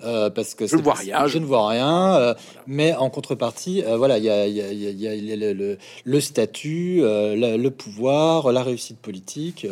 [0.04, 1.26] Euh, parce que je ne vois rien.
[1.26, 2.36] Je, ne vois rien, euh,
[2.68, 6.22] mais en contrepartie, euh, voilà, il y a, y a, y a le, le, le,
[6.22, 9.66] statut, le, pouvoir, la réussite politique.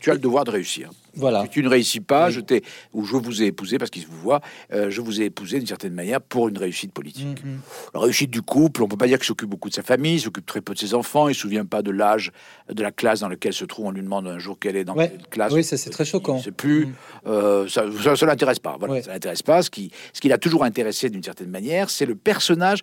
[0.00, 0.90] Tu as le devoir de réussir.
[1.14, 1.42] Voilà.
[1.42, 4.16] Si tu ne réussis pas, je t'ai ou je vous ai épousé parce qu'il vous
[4.16, 4.40] voit,
[4.72, 7.44] euh, je vous ai épousé d'une certaine manière pour une réussite politique.
[7.44, 7.60] Mm, mm.
[7.94, 10.20] La réussite du couple, on peut pas dire qu'il s'occupe beaucoup de sa famille, il
[10.20, 12.32] s'occupe très peu de ses enfants, il se souvient pas de l'âge
[12.70, 13.86] de la classe dans laquelle se trouve.
[13.86, 15.52] On lui demande un jour quelle est dans quelle classe.
[15.52, 16.38] Oui, ça c'est très choquant.
[16.38, 16.94] C'est plus, mm.
[17.26, 17.84] euh, ça,
[18.16, 18.76] ça, l'intéresse pas.
[18.78, 19.62] Voilà, ça l'intéresse pas.
[19.62, 22.80] Ce qui, ce qui l'a toujours intéressé d'une certaine manière, c'est le personnage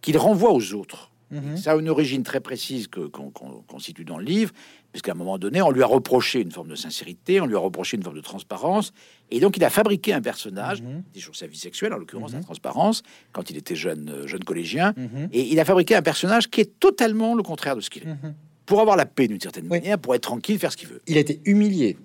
[0.00, 1.10] qu'il renvoie aux autres.
[1.32, 1.56] Mm-hmm.
[1.56, 4.52] Ça a une origine très précise que qu'on situe dans le livre,
[4.96, 7.58] puisqu'à un moment donné, on lui a reproché une forme de sincérité, on lui a
[7.58, 8.94] reproché une forme de transparence,
[9.30, 12.38] et donc il a fabriqué un personnage, mm sur sa vie sexuelle, en l'occurrence la
[12.38, 12.44] mhm.
[12.44, 15.28] transparence, quand il était jeune, euh, jeune collégien, mhm.
[15.32, 18.06] et il a fabriqué un personnage qui est totalement le contraire de ce qu'il est.
[18.06, 18.34] Mhm.
[18.64, 21.02] Pour avoir la paix d'une certaine manière, pour être tranquille, faire ce qu'il veut.
[21.06, 21.98] Il a été humilié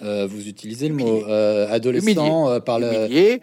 [0.00, 3.40] euh, vous utilisez le mot euh, adolescent euh, par le.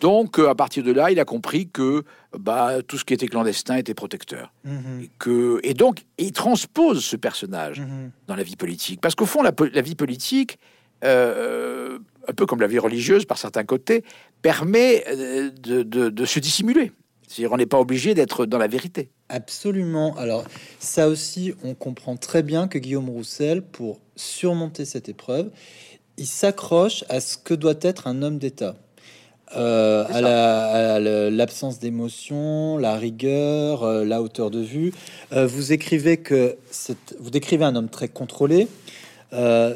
[0.00, 2.02] Donc, à partir de là, il a compris que
[2.36, 4.52] bah, tout ce qui était clandestin était protecteur.
[4.64, 5.02] Mhm.
[5.04, 8.10] et, que, et donc, il transpose ce personnage mhm.
[8.26, 9.00] dans la vie politique.
[9.00, 10.58] Parce qu'au fond, la, vie politique,
[11.02, 11.98] un
[12.36, 14.02] peu comme la vie religieuse par certains côtés,
[14.40, 15.04] permet
[15.62, 16.92] de, de se dissimuler.
[17.32, 19.08] C'est-à-dire, on n'est pas obligé d'être dans la vérité.
[19.30, 20.14] Absolument.
[20.16, 20.44] Alors,
[20.78, 25.50] ça aussi, on comprend très bien que Guillaume Roussel, pour surmonter cette épreuve,
[26.18, 28.76] il s'accroche à ce que doit être un homme d'État.
[29.56, 30.98] Euh, à
[31.30, 34.92] l'absence d'émotion, la rigueur, euh, la hauteur de vue.
[35.32, 36.56] Euh, vous écrivez que
[37.18, 38.68] vous décrivez un homme très contrôlé.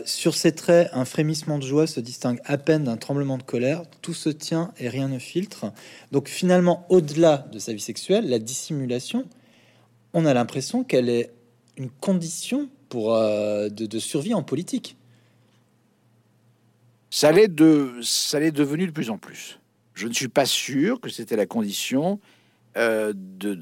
[0.05, 3.83] sur ses traits, un frémissement de joie se distingue à peine d'un tremblement de colère.
[4.03, 5.67] Tout se tient et rien ne filtre.
[6.13, 9.25] Donc finalement, au-delà de sa vie sexuelle, la dissimulation,
[10.13, 11.33] on a l'impression qu'elle est
[11.77, 14.97] une condition pour de, de survie en politique
[17.17, 19.59] ça l'est de, ça l'est devenu de plus en plus.
[19.95, 22.21] Je ne suis pas sûr que c'était la condition.
[22.77, 23.59] Euh, de,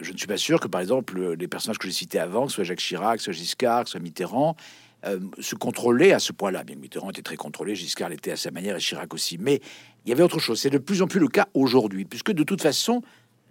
[0.00, 2.48] je ne suis pas sûr que, par exemple, les personnages que j'ai cités avant, que
[2.48, 4.56] ce soit Jacques Chirac, que soit Giscard, que soit Mitterrand,
[5.04, 6.64] euh, se contrôlaient à ce point-là.
[6.64, 9.36] Bien, Mitterrand était très contrôlé, Giscard l'était à sa manière et Chirac aussi.
[9.36, 9.60] Mais
[10.06, 10.58] il y avait autre chose.
[10.58, 13.02] C'est de plus en plus le cas aujourd'hui, puisque de toute façon,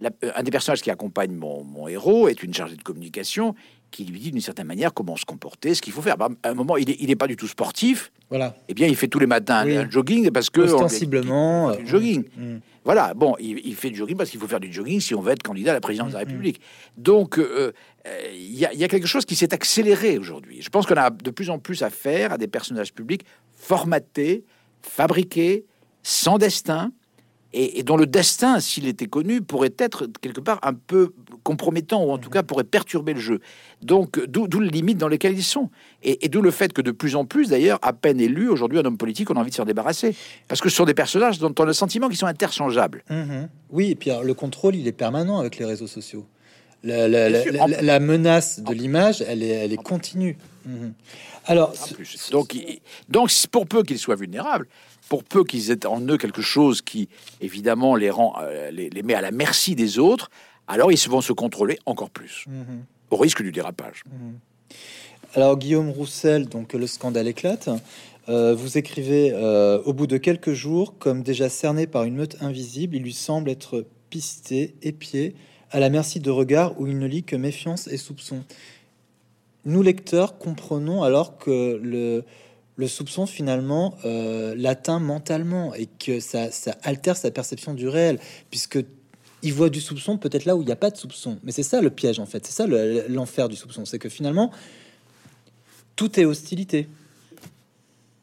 [0.02, 3.54] euh, un des personnages qui accompagne mon, mon, héros est une chargée de communication
[3.92, 6.16] qui lui dit d'une certaine manière comment se comporter, ce qu'il faut faire.
[6.16, 8.10] Bah, à un moment, il n'est il est pas du tout sportif.
[8.30, 8.56] Voilà.
[8.68, 12.24] Eh bien, il fait tous les matins un jogging parce que ostensiblement du jogging.
[12.36, 12.56] Mm.
[12.84, 13.14] Voilà.
[13.14, 15.42] Bon, il, fait du jogging parce qu'il faut faire du jogging si on veut être
[15.42, 16.28] candidat à la présidence de la mm, mm.
[16.28, 16.60] République.
[16.96, 17.72] Donc, euh,
[18.06, 20.62] euh, il y, y, a quelque chose qui s'est accéléré aujourd'hui.
[20.62, 23.24] Je pense qu'on a de plus en plus affaire à des personnages publics
[23.54, 24.44] formatés,
[24.80, 25.64] fabriqués,
[26.02, 26.90] sans destin
[27.54, 31.12] et, dont le destin, s'il était connu, pourrait être quelque part un peu
[31.42, 33.40] compromettant, ou en tout cas pourrait perturber le jeu.
[33.82, 35.70] Donc, d'où les limites dans lesquelles ils sont.
[36.02, 38.84] Et, d'où le fait que de plus en plus, d'ailleurs, à peine élu, aujourd'hui, un
[38.84, 40.14] homme politique, on a envie de s'en débarrasser.
[40.48, 43.04] Parce que ce sont des personnages dont on a le sentiment qu'ils sont interchangeables.
[43.10, 43.48] Mhm.
[43.70, 46.26] Oui, et puis le contrôle, il est permanent avec les réseaux sociaux.
[46.84, 50.36] La, menace de l'image, elle est, elle est continue.
[51.46, 51.74] Alors,
[52.30, 52.56] donc,
[53.08, 54.66] donc, pour peu qu'ils soient vulnérables,
[55.12, 57.10] pour peu qu'ils aient en eux quelque chose qui,
[57.42, 60.30] évidemment, les, rend, euh, les, met à la merci des autres,
[60.66, 62.82] alors ils vont se contrôler encore plus, mhm.
[63.10, 64.04] au risque du dérapage.
[64.06, 64.38] Mhm.
[65.34, 67.68] Alors, Guillaume Roussel, donc le scandale éclate.
[68.30, 72.38] Euh, vous écrivez euh, Au bout de quelques jours, comme déjà cerné par une meute
[72.40, 75.34] invisible, il lui semble être pisté, épié,
[75.72, 78.44] à la merci de regards où il ne lit que méfiance et soupçon.
[79.66, 82.24] Nous, lecteurs, comprenons alors que le,
[82.82, 86.48] le soupçon finalement euh, l'atteint mentalement et que ça,
[86.82, 88.18] altère sa perception du réel,
[88.50, 88.80] puisque
[89.44, 91.38] il voit du soupçon peut-être là où il n'y a pas de soupçon.
[91.44, 92.66] Mais c'est ça le piège en fait, c'est ça
[93.08, 94.50] l'enfer du soupçon, c'est que finalement
[95.94, 96.88] tout est hostilité.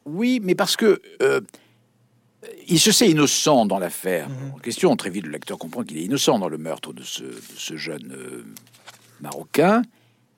[0.03, 1.39] Oui, mais parce que euh,
[2.67, 4.55] il se sait innocent dans l'affaire mhm.
[4.55, 4.93] en question.
[4.97, 8.43] Très vite, le lecteur comprend qu'il est innocent dans le meurtre de ce, jeune euh,
[9.21, 9.83] Marocain,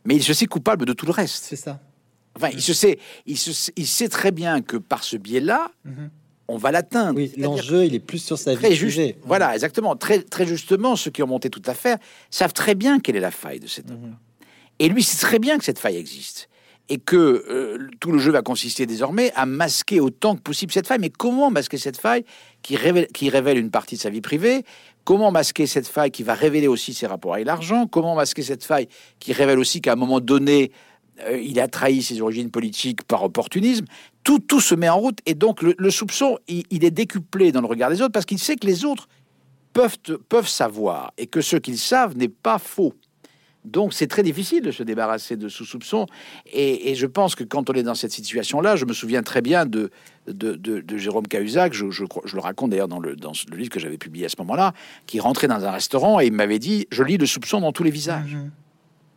[0.06, 1.44] mais il se sait coupable de tout le reste.
[1.46, 1.80] C'est ça.
[2.36, 3.38] Enfin, il se sait, il,
[3.76, 6.10] il sait très bien que par ce biais-là, mhm.
[6.48, 7.18] on va l'atteindre.
[7.18, 9.18] Oui, l'enjeu, il est plus sur sa vie privée.
[9.24, 9.96] Voilà, exactement.
[9.96, 11.98] Très, très justement, ceux qui ont monté toute l'affaire
[12.30, 14.16] savent très bien quelle est la faille de cet homme.
[14.80, 16.50] Et lui sait très bien que cette faille existe
[16.90, 20.88] et que euh, tout le jeu va consister désormais à masquer autant que possible cette
[20.88, 21.00] faille.
[21.00, 22.26] Mais comment masquer cette faille
[22.64, 24.66] qui révèle, qui révèle une partie de sa vie privée?
[25.06, 27.88] Comment masquer cette faille qui va révéler aussi ses rapports avec l'argent?
[27.88, 28.90] Comment masquer cette faille
[29.20, 30.72] qui révèle aussi qu'à un moment donné,
[31.42, 33.86] il a trahi ses origines politiques par opportunisme
[34.24, 37.68] tout, tout se met en route et donc le, soupçon, il, est décuplé dans le
[37.68, 39.08] regard des autres parce qu'il sait que les autres
[39.74, 39.98] peuvent,
[40.30, 42.94] peuvent savoir et que ce qu'ils savent n'est pas faux.
[43.64, 46.08] Donc c'est très difficile de se débarrasser de sous soupçon.
[46.52, 49.68] Et, je pense que quand on est dans cette situation-là, je me souviens très bien
[49.68, 49.92] de,
[50.28, 54.00] de, Jérôme Cahuzac, je, je, le raconte d'ailleurs dans le, dans le livre que j'avais
[54.00, 54.74] publié à ce moment-là,
[55.06, 57.84] qui rentrait dans un restaurant et il m'avait dit, je lis le soupçon dans tous
[57.84, 58.36] les visages.
[58.36, 58.52] Mhm.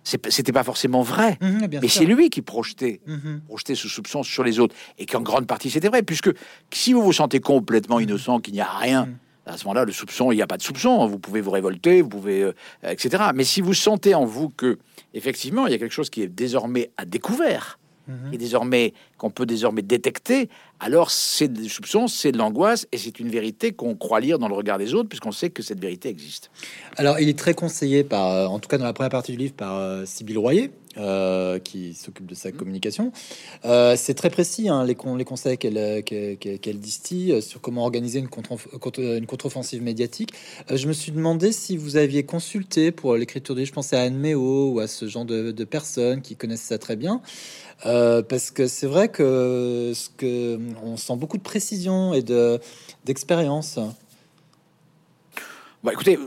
[0.05, 3.40] C'était pas forcément vrai, mhm, mais c'est lui qui projetait, mhm.
[3.47, 4.75] projetait ce soupçon sur les autres.
[4.99, 6.31] Et qu'en grande partie c'était vrai, puisque
[6.71, 9.09] si vous vous sentez complètement innocent, qu'il n'y a rien
[9.47, 11.07] à ce moment-là, le soupçon, il n'y a pas de soupçon.
[11.07, 12.53] Vous pouvez vous révolter, vous pouvez, euh,
[12.85, 13.25] etc.
[13.35, 14.79] Mais si vous sentez en vous que,
[15.12, 18.33] effectivement, il y a quelque chose qui est désormais à découvert, mhm.
[18.33, 20.49] et désormais qu'on peut désormais détecter,
[20.81, 24.49] alors c'est des soupçons, c'est de l'angoisse, et c'est une vérité qu'on croit lire dans
[24.49, 26.51] le regard des autres, puisqu'on sait que cette vérité existe.
[26.97, 29.38] Alors, il est très conseillé par, euh, en tout cas dans la première partie du
[29.38, 32.53] livre, par euh, Sybille Royer, euh, qui s'occupe de sa mmh.
[32.53, 33.11] communication.
[33.64, 39.83] Euh, c'est très précis hein, les, les, conseils qu'elle distille sur comment organiser une contre-offensive
[39.83, 40.31] médiatique.
[40.71, 44.17] je me suis demandé si vous aviez consulté pour l'écriture du Je pensais à Anne
[44.17, 47.21] Méo ou à ce genre de, personnes qui connaissent ça très bien.
[47.83, 52.61] Parce que c'est vrai que, ce que on sent beaucoup de précision et de
[53.05, 53.79] d'expérience.
[55.85, 56.19] Bah, écoutez,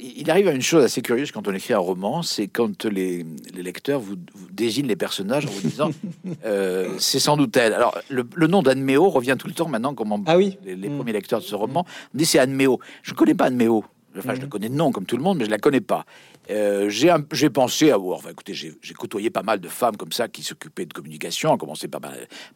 [0.00, 3.26] il arrive à une chose assez curieuse quand on écrit un roman, c'est quand les,
[3.54, 4.16] lecteurs vous,
[4.50, 5.90] désignent les personnages en vous disant
[6.46, 7.74] euh, c'est sans doute elle.
[7.74, 10.96] Alors, le, nom d'Anne Méo revient tout le temps maintenant, comme ah oui les, mm.
[10.96, 11.84] premiers lecteurs de ce roman.
[12.14, 12.80] On dit c'est Anne Méo.
[13.02, 13.84] Je ne connais pas Anne Méo.
[14.16, 14.48] Enfin, je mm.
[14.48, 16.06] connais de nom comme tout le monde, mais je la connais pas.
[16.50, 18.18] Euh, j'ai pensé à voir.
[18.18, 21.56] Enfin, écoutez, j'ai côtoyé pas mal de femmes comme ça qui s'occupaient de communication, à
[21.56, 22.00] commencer par,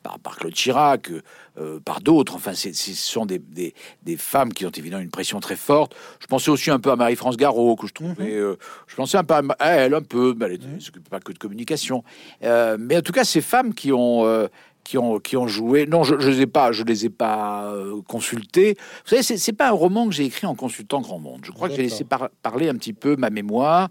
[0.02, 1.10] par, par Claude Chirac,
[1.58, 2.34] euh, par d'autres.
[2.34, 5.94] Enfin, ce sont des, des, des, femmes qui ont évidemment une pression très forte.
[6.20, 8.34] Je pensais aussi un peu à Marie-France Garot, que je trouvais.
[8.34, 10.34] Euh, je pensais un peu à elle, un peu.
[10.36, 12.02] Mais elle ne s'occupait pas que de communication.
[12.42, 14.48] mais en tout cas, ces femmes qui ont
[14.86, 15.86] qui ont, qui ont joué.
[15.86, 18.76] Non, je ne les ai pas, je les ai pas euh, consultés.
[19.04, 21.40] Vous savez, c'est, c'est pas un roman que j'ai écrit en consultant grand monde.
[21.44, 22.04] Je crois que j'ai laissé
[22.42, 23.88] parler un petit peu ma mémoire,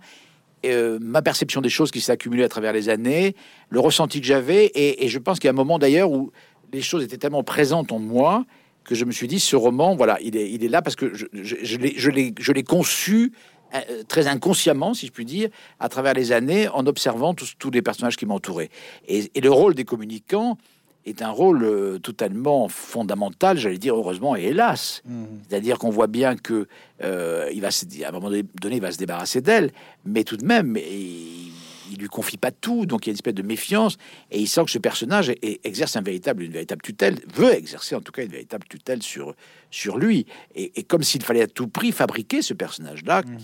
[0.66, 3.36] euh, ma perception des choses qui s'est accumulée à travers les années,
[3.70, 6.32] le ressenti que j'avais, et, je pense qu'il y a un moment d'ailleurs où
[6.72, 8.46] les choses étaient tellement présentes en moi
[8.84, 11.14] que je me suis dit, ce roman, voilà, il est, il est là parce que
[11.14, 13.32] je, je, je l'ai, je je l'ai conçu
[13.74, 17.72] euh, très inconsciemment, si je puis dire, à travers les années, en observant tous, tous
[17.72, 18.70] les personnages qui m'entouraient.
[19.08, 20.58] Et, et, le rôle des communicants,
[21.06, 25.02] est un rôle euh, totalement fondamental, j'allais dire heureusement et hélas.
[25.06, 25.24] Mmh.
[25.48, 26.68] C'est-à-dire qu'on voit bien que
[27.04, 29.72] euh, il va à un moment donné, il va se débarrasser d'elle,
[30.06, 31.52] mais tout de même, il,
[31.92, 33.98] il, lui confie pas tout, donc il y a une espèce de méfiance
[34.32, 35.32] et il sent que ce personnage
[35.64, 39.36] exerce un véritable, une véritable tutelle, veut exercer en tout cas une véritable tutelle sur
[39.72, 43.24] sur lui, et, comme s'il fallait à tout prix fabriquer ce personnage-là.
[43.24, 43.38] Mmh.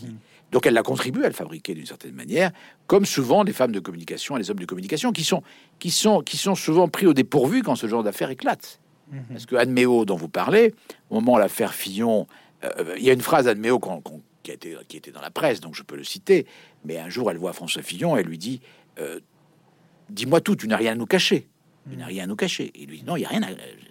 [0.52, 2.52] Donc elle l'a contribué à le fabriquer d'une certaine manière,
[2.88, 5.44] comme souvent les femmes de communication et les hommes de communication qui sont,
[5.80, 8.80] qui sont, qui sont souvent pris au dépourvu quand ce genre d'affaires éclate.
[9.12, 9.24] Mhm.
[9.30, 10.74] Parce que Anne Méo, dont vous parlez,
[11.10, 12.28] au moment où l'affaire Fillon,
[12.64, 13.80] euh, il y a une phrase d'Anne Méo
[14.44, 16.46] qui, a été, qui était dans la presse, donc je peux le citer,
[16.86, 18.62] mais un jour elle voit François Fillon et lui dit
[19.00, 19.20] euh,
[20.10, 21.48] Dis-moi tout, tu n'as rien à nous cacher.
[21.90, 22.72] Il n'a rien à nous cacher.
[22.76, 23.42] Il lui dit non, il n'y a rien,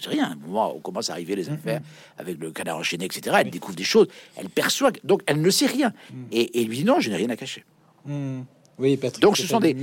[0.07, 0.37] rien.
[0.47, 1.55] Moi, on commence à arriver les mm-hmm.
[1.55, 1.81] affaires
[2.19, 3.37] avec le canard enchaîné, etc.
[3.41, 5.93] Elle découvre des choses, elle perçoit, donc elle ne sait rien.
[6.13, 6.25] Mm.
[6.31, 7.65] Et, lui dit non, je n'ai rien à cacher.
[8.07, 8.43] Mm.
[8.79, 9.77] Oui, Patrick donc ce sont des,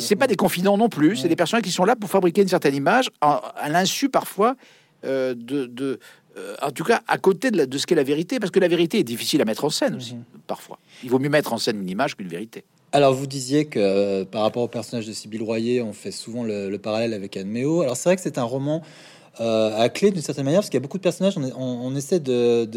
[0.00, 2.48] c'est pas des confidents non plus, c'est des personnes qui sont là pour fabriquer une
[2.48, 4.56] certaine image, à, l'insu parfois
[5.04, 5.98] euh, de,
[6.38, 8.68] euh, en tout cas à côté de, de ce qu'est la vérité, parce que la
[8.68, 10.40] vérité est difficile à mettre en scène aussi, mm-hmm.
[10.46, 10.78] parfois.
[11.04, 12.64] Il vaut mieux mettre en scène une image qu'une vérité.
[12.94, 16.44] Alors, vous disiez que euh, par rapport au personnage de Sibylle Royer, on fait souvent
[16.44, 17.80] le, parallèle avec Anne Méo.
[17.80, 18.82] Alors, c'est vrai que c'est un roman
[19.40, 21.38] euh, à clé d'une certaine manière, parce qu'il y a beaucoup de personnages.
[21.56, 22.68] On, essaie de,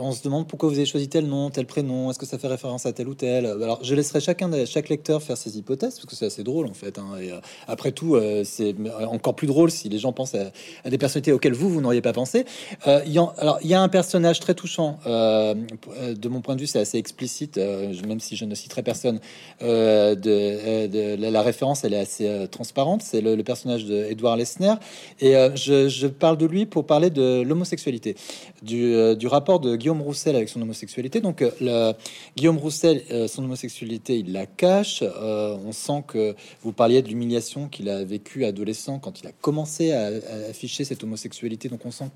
[0.00, 2.10] on se demande pourquoi vous avez choisi tel nom, tel prénom.
[2.10, 5.22] Est-ce que ça fait référence à tel ou tel Alors, je laisserai chacun, chaque lecteur
[5.22, 6.98] faire ses hypothèses, parce que c'est assez drôle en fait.
[6.98, 8.74] Hein, et, euh, après tout, euh, c'est
[9.06, 12.14] encore plus drôle si les gens pensent à, des personnalités auxquelles vous, vous n'auriez pas
[12.14, 12.46] pensé.
[12.84, 14.98] alors, il y a un personnage très touchant.
[15.04, 19.20] de mon point de vue, c'est assez explicite, même si je ne citerai personne.
[19.60, 23.02] la, référence, elle est assez transparente.
[23.02, 24.74] C'est le, le, personnage de Edouard Lesner.
[25.20, 28.16] Et euh, je, parle de lui pour parler de l'homosexualité,
[28.62, 31.20] du, euh, rapport de Guillaume Roussel avec son homosexualité.
[31.20, 31.92] Donc, euh,
[32.36, 35.02] Guillaume Roussel, son homosexualité, il la cache.
[35.02, 39.92] on sent que vous parliez de l'humiliation qu'il a vécu adolescent quand il a commencé
[39.92, 40.10] à,
[40.50, 41.68] afficher cette homosexualité.
[41.68, 42.10] Donc, on sent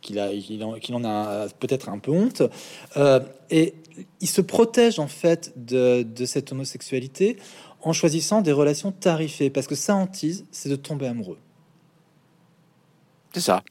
[0.00, 2.42] qu'il en, a peut-être un peu honte.
[3.50, 3.74] et
[4.20, 7.36] il se protège en fait de, de cette homosexualité
[7.82, 11.38] en choisissant des relations tarifées, parce que sa hantise, c'est de tomber amoureux.
[13.32, 13.62] C'est ça.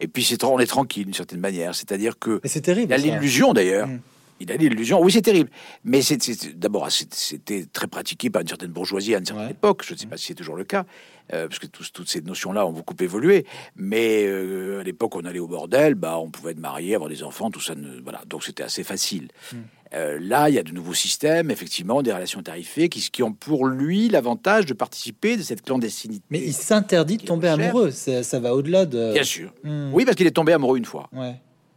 [0.00, 2.92] Et puis c'est on est tranquille d'une certaine manière, c'est-à-dire que c'est terrible.
[2.92, 3.86] Il a l'illusion d'ailleurs.
[3.88, 4.00] Mm.
[4.40, 5.00] Il a l'illusion.
[5.00, 5.48] Oui, c'est terrible.
[5.84, 9.84] Mais c'est d'abord c'était très pratiqué par une certaine bourgeoisie à une certaine époque.
[9.86, 10.84] Je ne sais pas si c'est toujours le cas,
[11.32, 13.46] euh, parce que toutes ces notions-là ont beaucoup évolué.
[13.76, 17.22] Mais euh, à l'époque, on allait au bordel, bah, on pouvait être marié, avoir des
[17.22, 17.76] enfants, tout ça.
[17.76, 19.28] Ne, voilà, donc c'était assez facile.
[19.52, 19.56] Mm.
[19.94, 23.32] Euh, là, il y a de nouveaux systèmes, effectivement, des relations tarifées qui, qui ont
[23.32, 26.24] pour lui l'avantage de participer de cette clandestinité.
[26.30, 27.90] Mais il s'interdit de tomber amoureux.
[27.90, 29.12] Ça, va au-delà de.
[29.12, 29.52] Bien sûr.
[29.62, 29.90] Hmm.
[29.92, 31.08] Oui, parce qu'il est tombé amoureux une fois.
[31.12, 31.36] Ouais.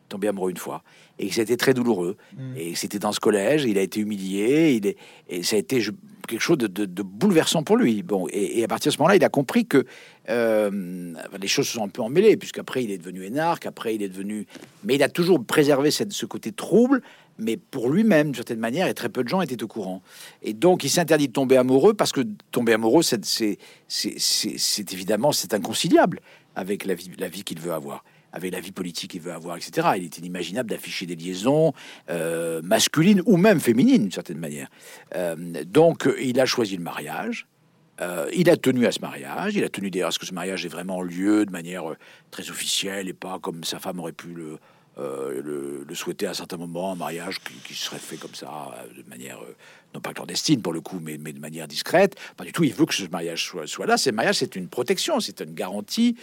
[0.09, 0.83] Tombé amoureux une fois.
[1.19, 2.17] Et c'était très douloureux.
[2.35, 2.55] Hmm.
[2.57, 4.73] Et c'était dans ce collège, il a été humilié.
[4.73, 4.97] Il est,
[5.29, 5.81] et ça a été
[6.27, 8.03] quelque chose de, bouleversant pour lui.
[8.03, 9.85] Bon, et, à partir de ce moment-là, il a compris que
[10.29, 14.01] euh, les choses se sont un peu emmêlées, puisqu'après il est devenu énarque, après il
[14.01, 14.45] est devenu.
[14.83, 17.01] Mais il a toujours préservé cette, ce côté trouble
[17.37, 20.01] mais pour lui-même, d'une certaine manière, et très peu de gens étaient au courant.
[20.41, 22.21] Et donc, il s'interdit de tomber amoureux parce que
[22.51, 23.57] tomber amoureux, c'est
[24.91, 26.19] évidemment c'est inconciliable
[26.55, 29.57] avec la vie, la vie qu'il veut avoir, avec la vie politique qu'il veut avoir,
[29.57, 29.89] etc.
[29.97, 31.73] Il est inimaginable d'afficher des liaisons
[32.09, 34.69] euh, masculines ou même féminines, d'une certaine manière.
[35.15, 37.47] Euh, donc, il a choisi le mariage.
[37.99, 40.33] Euh, il a tenu à ce mariage, il a tenu d'ailleurs à ce que ce
[40.33, 41.83] mariage ait vraiment lieu de manière
[42.29, 44.59] très officielle et pas comme sa femme aurait pu le,
[44.99, 49.01] euh, le, souhaiter à un certain moment, un mariage qui, serait fait comme ça, euh,
[49.01, 49.55] de manière, euh,
[49.93, 52.15] non pas clandestine pour le coup, mais, mais, de manière discrète.
[52.35, 53.97] Pas du tout, il veut que ce mariage soit, soit là.
[53.97, 56.15] Ce mariage, c'est une protection, c'est une garantie,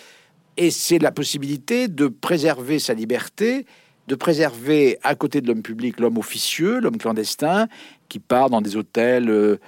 [0.57, 3.65] et c'est la possibilité de préserver sa liberté,
[4.09, 7.69] de préserver à côté de l'homme public l'homme officieux, l'homme clandestin,
[8.09, 9.59] qui part dans des hôtels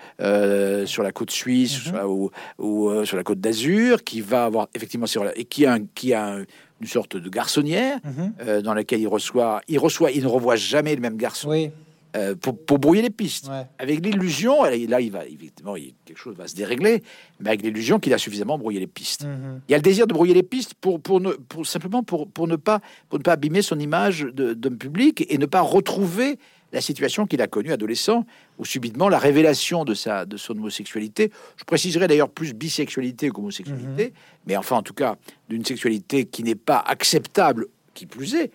[0.87, 2.31] sur la côte suisse mhm.
[2.59, 6.45] ou, sur la côte d'Azur, qui va avoir effectivement et qui a, qui a un,
[6.81, 8.33] une sorte de garçonnière mhm.
[8.41, 11.71] euh, dans laquelle il reçoit, il reçoit, il ne revoit jamais le même garçon.
[12.17, 16.49] Euh, pour, pour, brouiller les pistes, avec l'illusion, là il va évidemment quelque chose va
[16.49, 17.03] se dérégler,
[17.41, 19.25] mais avec l'illusion qu'il a suffisamment brouillé les pistes.
[19.25, 19.61] Mhm.
[19.69, 22.27] Il y a le désir de brouiller les pistes pour, pour, ne, pour simplement pour,
[22.27, 26.39] pour, ne pas, pour ne pas abîmer son image d'homme public et ne pas retrouver
[26.77, 28.27] la situation qu'il a connue adolescent,
[28.59, 34.09] où subitement la révélation de, sa, de son homosexualité, je préciserai d'ailleurs plus bisexualité qu'homosexualité,
[34.09, 34.13] mhm.
[34.47, 35.17] mais enfin en tout cas
[35.49, 38.51] d'une sexualité qui n'est pas acceptable, qui plus est,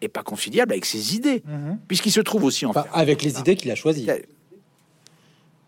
[0.00, 1.78] et pas conciliable avec ses idées, mhm.
[1.88, 4.06] puisqu'il se trouve aussi en avec les idées qu'il a choisies.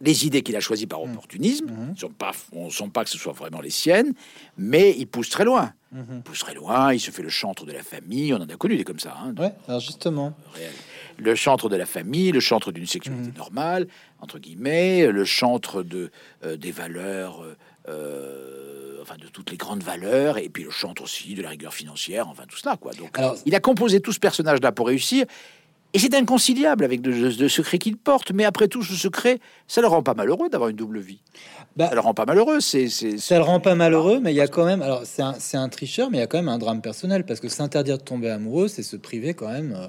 [0.01, 1.11] Les idées qu'il a choisies par mhm.
[1.11, 1.67] opportunisme,
[1.97, 4.13] sont pas, on ne sent pas que ce soit vraiment les siennes,
[4.57, 5.73] mais il pousse très loin.
[5.93, 8.57] Il pousse très loin, il se fait le chantre de la famille, on en a
[8.57, 9.17] connu des comme ça.
[9.19, 10.35] Hein, ouais, alors justement
[11.19, 13.39] le chantre de la famille, le chantre d'une sexualité mmh.
[13.39, 13.87] normale,
[14.21, 16.11] entre guillemets, le chantre de,
[16.45, 17.57] euh, des valeurs, euh,
[17.89, 21.75] euh, enfin de toutes les grandes valeurs, et puis le chantre aussi de la rigueur
[21.75, 22.77] financière, enfin tout cela.
[22.77, 22.93] Quoi.
[22.93, 25.27] Donc, il a composé tout ce personnage-là pour réussir.
[25.93, 28.31] Et c'est inconciliable avec le, secret qu'il porte.
[28.33, 31.21] Mais après tout, ce secret, ça le rend pas malheureux d'avoir une double vie.
[31.77, 32.61] Bah, ça le rend pas malheureux.
[32.61, 34.83] C'est, ça le rend pas malheureux, mais il y a quand même.
[34.83, 37.41] Alors, c'est un, un, tricheur, mais il y a quand même un drame personnel parce
[37.41, 39.89] que s'interdire de tomber amoureux, c'est se priver quand même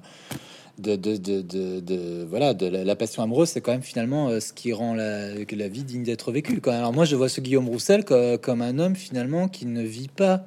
[0.77, 4.53] de, de, de, de, voilà, de la, passion amoureuse, c'est quand même finalement euh, ce
[4.53, 6.61] qui rend la, la vie digne d'être vécue.
[6.67, 10.45] Alors moi, je vois ce Guillaume Roussel comme, un homme finalement qui ne vit pas,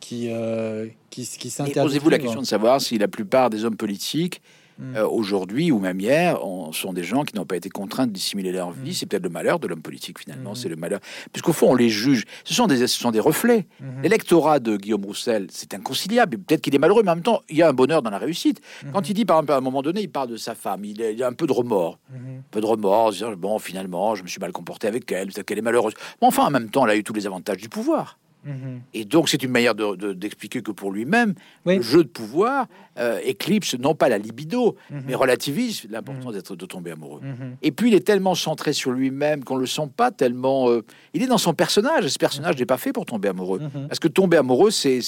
[0.00, 1.80] qui, euh, qui, qui s'interdit.
[1.80, 4.42] Posez-vous la question de savoir si la plupart des hommes politiques
[4.78, 4.96] Mm.
[4.96, 8.12] Euh, aujourd'hui ou même hier, on, sont des gens qui n'ont pas été contraints de
[8.12, 8.90] dissimuler leur vie.
[8.90, 8.94] Mm.
[8.94, 10.52] C'est peut-être le malheur de l'homme politique finalement.
[10.52, 10.56] Mm.
[10.56, 11.00] C'est le malheur,
[11.32, 12.24] puisqu'au fond on les juge.
[12.44, 13.66] Ce sont des, ce sont des reflets.
[13.80, 14.02] Mm-hmm.
[14.02, 16.38] L'électorat de Guillaume Roussel, c'est inconciliable.
[16.38, 18.18] Peut-être qu'il est malheureux, mais en même temps, il y a un bonheur dans la
[18.18, 18.60] réussite.
[18.60, 18.92] Mm-hmm.
[18.92, 21.02] Quand il dit, par exemple, à un moment donné, il parle de sa femme, il,
[21.02, 22.38] a, a un peu de remords, mm-hmm.
[22.38, 25.58] un peu de remords, bon, finalement, je me suis mal comporté avec elle, peut-être qu'elle
[25.58, 25.94] est malheureuse.
[26.20, 28.18] Mais enfin, en même temps, elle a eu tous les avantages du pouvoir.
[28.44, 28.82] Mhm.
[28.94, 32.66] Et donc, c'est une manière d'expliquer que pour lui-même, le jeu de pouvoir
[32.98, 35.04] euh, éclipse non pas la libido, mhm.
[35.06, 36.32] mais relativise l'importance mhm.
[36.32, 37.20] d'être de tomber amoureux.
[37.62, 40.68] Et puis, il est tellement centré sur lui-même qu'on le sent pas tellement.
[40.70, 43.60] Euh, il est dans son personnage, et ce personnage n'est pas fait pour tomber amoureux.
[43.88, 45.00] Parce que tomber amoureux, c'est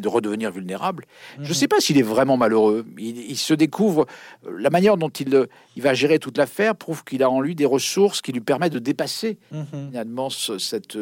[0.00, 1.04] de redevenir vulnérable.
[1.40, 2.84] Je ne sais pas s'il est vraiment malheureux.
[2.98, 4.06] Il, se découvre.
[4.46, 5.46] Euh, la manière dont il,
[5.76, 8.72] il va gérer toute l'affaire prouve qu'il a en lui des ressources qui lui permettent
[8.72, 9.38] de dépasser
[9.70, 10.98] finalement cette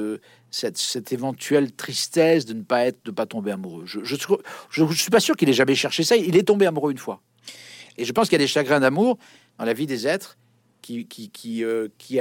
[0.51, 3.85] cette, éventuelle tristesse de ne pas être, de pas tomber amoureux.
[3.87, 6.17] Je, je, suis pas sûr qu'il ait jamais cherché ça.
[6.17, 7.21] Il est tombé amoureux une fois.
[7.97, 9.19] Et je pense qu'il y a des chagrins d'amour
[9.59, 10.39] dans la vie des êtres
[10.83, 12.21] qui, qui, qui, euh, qui,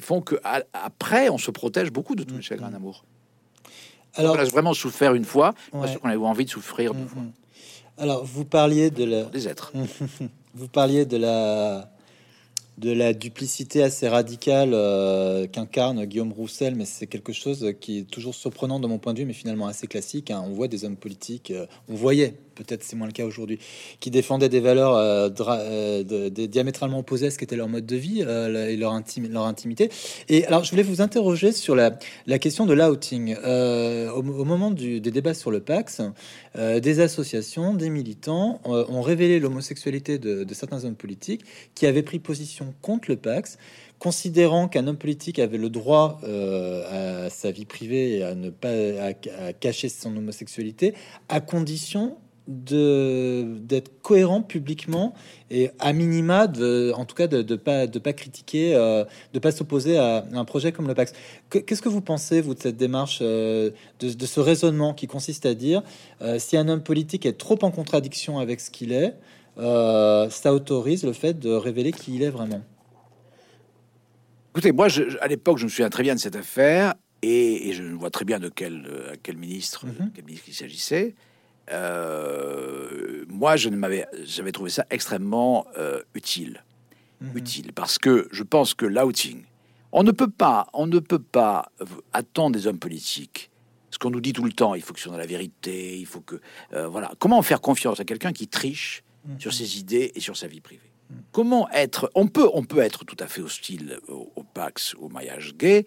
[0.00, 0.36] font que
[0.72, 3.04] après on se protège beaucoup de tous les chagrins d'amour.
[4.14, 7.06] Alors, on a vraiment souffert une fois, parce qu'on a eu envie de souffrir deux
[7.06, 7.22] fois.
[7.98, 9.24] Alors, vous parliez de la...
[9.24, 9.72] des êtres.
[10.54, 11.90] vous parliez de la
[12.78, 18.10] de la duplicité assez radicale euh, qu'incarne Guillaume Roussel, mais c'est quelque chose qui est
[18.10, 20.30] toujours surprenant de mon point de vue, mais finalement assez classique.
[20.30, 20.44] Hein.
[20.46, 23.58] On voit des hommes politiques, euh, on voyait peut-être c'est moins le cas aujourd'hui,
[24.00, 28.24] qui défendaient des valeurs euh, euh, diamétralement opposées à ce qu'était leur mode de vie
[28.26, 29.00] euh, et leur,
[29.30, 29.90] leur intimité.
[30.28, 31.90] Et alors, je voulais vous interroger sur la,
[32.38, 33.36] question de l'outing.
[33.36, 36.00] Au, moment des débats sur le Pax,
[36.56, 41.44] des associations, des militants ont révélé l'homosexualité de, certains hommes politiques
[41.74, 43.58] qui avaient pris position contre le Pax
[43.98, 48.70] considérant qu'un homme politique avait le droit à sa vie privée et à ne pas
[48.70, 50.94] à cacher son homosexualité,
[51.28, 52.16] à condition
[52.48, 55.14] d'être cohérent publiquement
[55.50, 59.38] et à minima de, en tout cas de, de pas de pas critiquer euh, de
[59.38, 61.12] pas s'opposer à un projet comme le Pax
[61.50, 63.70] qu'est-ce que vous pensez vous de cette démarche euh,
[64.00, 65.82] de, ce raisonnement qui consiste à dire
[66.22, 69.14] euh, si un homme politique est trop en contradiction avec ce qu'il est
[69.58, 72.62] ça autorise le fait de révéler qui il est vraiment?
[74.52, 77.82] Écoutez moi je, à l'époque je me souviens très bien de cette affaire et, je
[77.82, 78.88] vois très bien de quel,
[79.22, 80.12] quel ministre, mm-hmm.
[80.14, 81.14] quel ministre il s'agissait.
[81.70, 86.64] Euh, moi, je ne m'avais, j'avais trouvé ça extrêmement euh, utile,
[87.20, 87.36] mhm.
[87.36, 89.42] utile, parce que je pense que l'outing,
[89.92, 91.70] on ne peut pas, on ne peut pas
[92.12, 93.50] attendre des hommes politiques.
[93.90, 96.06] Ce qu'on nous dit tout le temps, il faut que soit dans la vérité, il
[96.06, 96.40] faut que,
[96.74, 97.12] euh, voilà.
[97.18, 99.40] Comment faire confiance à quelqu'un qui triche mhm.
[99.40, 100.90] sur ses idées et sur sa vie privée?
[101.10, 101.16] Mhm.
[101.32, 105.54] Comment être On peut, on peut être tout à fait hostile au, Pax, au mariage
[105.56, 105.86] gay,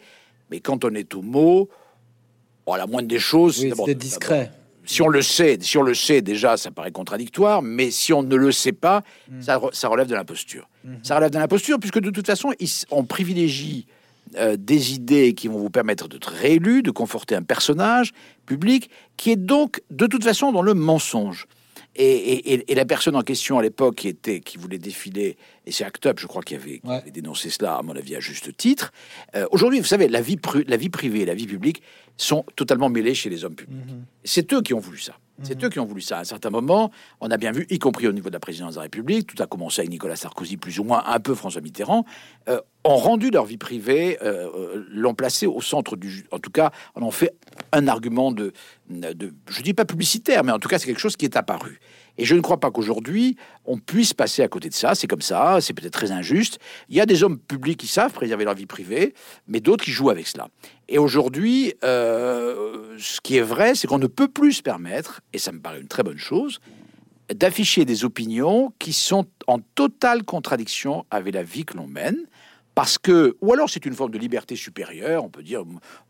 [0.50, 1.70] mais quand on est au mot,
[2.66, 4.52] oh, la moindre des choses, c'est discret
[4.86, 8.24] si on le sait, si on le sait déjà, ça paraît contradictoire, mais si on
[8.24, 9.42] ne le sait pas, mm.
[9.42, 10.70] ça, relève de l'imposture.
[10.86, 11.04] Mm-hmm.
[11.04, 12.54] Ça relève de l'imposture, puisque de toute façon,
[12.90, 13.86] on privilégie
[14.38, 18.14] euh, des idées qui vont vous permettre d'être réélu, de conforter un personnage
[18.46, 21.48] public, qui est donc de toute façon dans le mensonge.
[21.96, 26.06] Et, la personne en question à l'époque qui était qui voulait défiler, et c'est Act
[26.06, 26.82] Up, je crois, qui avait,
[27.14, 28.94] dénoncé cela, à mon avis, à juste titre.
[29.36, 31.82] Euh, aujourd'hui, vous savez, la vie, la vie privée et la vie publique
[32.18, 33.86] sont totalement mêlés chez les hommes publics.
[33.86, 34.06] Mhm.
[34.24, 35.18] C'est eux qui ont voulu ça.
[35.44, 35.66] C'est mhm.
[35.66, 36.18] eux qui ont voulu ça.
[36.18, 38.74] À un certain moment, on a bien vu, y compris au niveau de la présidence
[38.74, 41.62] de la République, tout a commencé avec Nicolas Sarkozy, plus ou moins un peu François
[41.62, 42.06] Mitterrand,
[42.48, 46.26] euh, ont rendu leur vie privée, euh, euh, l'ont placé au centre du...
[46.32, 47.36] En tout cas, on en fait
[47.72, 48.54] un argument de,
[48.90, 51.80] de je dis pas publicitaire, mais en tout cas, c'est quelque chose qui est apparu.
[52.18, 54.96] Et je ne crois pas qu'aujourd'hui, on puisse passer à côté de ça.
[54.96, 56.60] C'est comme ça, c'est peut-être très injuste.
[56.90, 59.14] Il y a des hommes publics qui savent préserver leur vie privée,
[59.48, 60.48] mais d'autres qui jouent avec cela.
[60.90, 65.38] Et aujourd'hui, euh, ce qui est vrai, c'est qu'on ne peut plus se permettre, et
[65.38, 66.60] ça me paraît une très bonne chose,
[67.34, 72.18] d'afficher des opinions qui sont en totale contradiction avec la vie que l'on mène
[72.76, 75.64] parce que, ou alors c'est une forme de liberté supérieure, on peut dire,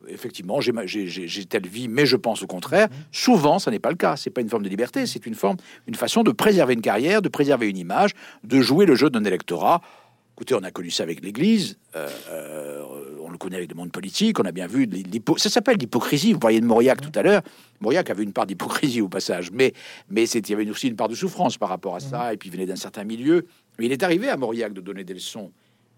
[0.07, 2.87] effectivement, j'ai telle vie, mais je pense au contraire.
[2.89, 2.97] Mhm.
[3.11, 4.15] Souvent, ça n'est pas le cas.
[4.15, 5.57] C'est pas une forme de liberté, c'est une forme,
[5.87, 8.11] une façon de préserver une carrière, de préserver une image,
[8.43, 9.81] de jouer le jeu d'un électorat.
[10.35, 12.83] Écoutez, on a connu ça avec l'Église, euh, euh,
[13.21, 14.89] on le connaît avec le monde politique, on a bien vu,
[15.37, 16.33] ça s'appelle l'hypocrisie.
[16.33, 17.41] Vous parliez de Mauriac tout à l'heure.
[17.79, 19.73] Mauriac avait une part d'hypocrisie au passage, mais,
[20.09, 22.49] mais il y avait aussi une part de souffrance par rapport à ça, et puis
[22.49, 23.45] il venait d'un certain milieu.
[23.79, 25.51] Il est arrivé à Mauriac de donner des leçons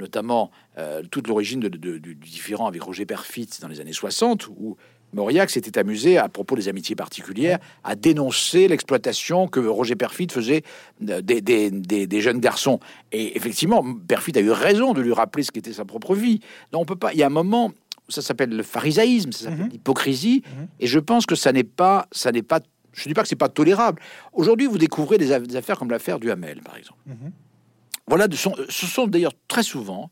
[0.03, 4.75] notamment euh, toute l'origine du différent avec Roger Perfit dans les années 60, où
[5.13, 10.63] Mauriac s'était amusé, à propos des amitiés particulières, à dénoncer l'exploitation que Roger Perfit faisait
[11.09, 12.79] euh, des, jeunes garçons.
[13.11, 16.41] Et effectivement, Perfit a eu raison de lui rappeler ce qu'était sa propre vie.
[16.71, 17.13] Donc on peut pas.
[17.13, 17.71] Il y a un moment,
[18.09, 19.69] ça s'appelle le pharisaïsme, ça s'appelle mhm.
[19.69, 20.67] l'hypocrisie, mhm.
[20.81, 22.59] et je pense que ça n'est pas, ça n'est pas.
[22.91, 24.01] Je dis pas que c'est pas tolérable.
[24.33, 26.99] Aujourd'hui, vous découvrez des, affaires comme l'affaire du Hamel, par exemple.
[27.07, 27.31] Mhm.
[28.07, 30.11] Voilà, ce sont d'ailleurs très souvent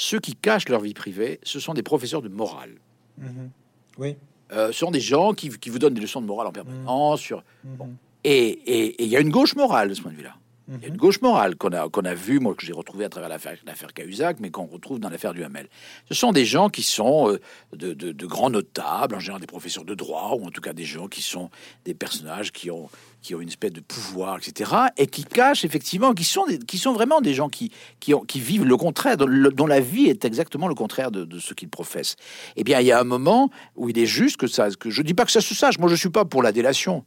[0.00, 2.76] ceux qui cachent leur vie privée, ce sont des professeurs de morale.
[3.18, 3.50] Mhm.
[3.98, 4.16] Oui.
[4.52, 7.20] Euh, ce sont des gens qui, vous donnent des leçons de morale en permanence.
[7.20, 7.26] Mhm.
[7.26, 7.96] Sur, mhm.
[8.24, 10.36] Et il y a une gauche morale de ce point de vue-là.
[10.72, 13.04] Il y a une gauche morale qu'on a, qu'on a vu, moi, que j'ai retrouvé
[13.04, 15.68] à travers l'affaire, l'affaire Cahuzac, mais qu'on retrouve dans l'affaire du Hamel.
[16.08, 17.40] Ce sont des gens qui sont euh,
[17.74, 20.84] de, de, grands notables, en général des professeurs de droit, ou en tout cas des
[20.84, 21.50] gens qui sont
[21.84, 22.88] des personnages qui ont,
[23.22, 26.92] qui ont une espèce de pouvoir, etc., et qui cachent effectivement, qui sont, qui sont
[26.92, 31.10] vraiment des gens qui, qui, vivent le contraire, dont, la vie est exactement le contraire
[31.10, 32.16] de, ce qu'ils professent.
[32.56, 35.02] Eh bien, il y a un moment où il est juste que ça, que je
[35.02, 35.78] dis pas que ça se sache.
[35.78, 37.04] Moi, je suis pas pour la délation.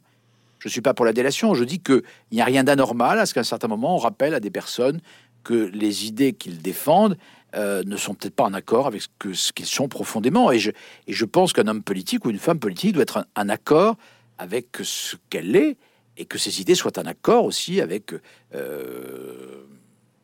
[0.58, 1.54] Je suis pas pour la délation.
[1.54, 2.02] Je dis qu'il
[2.32, 5.00] n'y a rien d'anormal à ce qu'à un certain moment, on rappelle à des personnes
[5.42, 7.16] que les idées qu'ils défendent
[7.54, 9.02] euh, ne sont peut-être pas en accord avec
[9.32, 10.50] ce qu'ils sont profondément.
[10.50, 10.70] Et je,
[11.06, 13.96] et je pense qu'un homme politique ou une femme politique doit être en, accord
[14.38, 15.76] avec ce qu'elle est
[16.16, 18.12] et que ses idées soient en accord aussi avec
[18.54, 19.64] euh,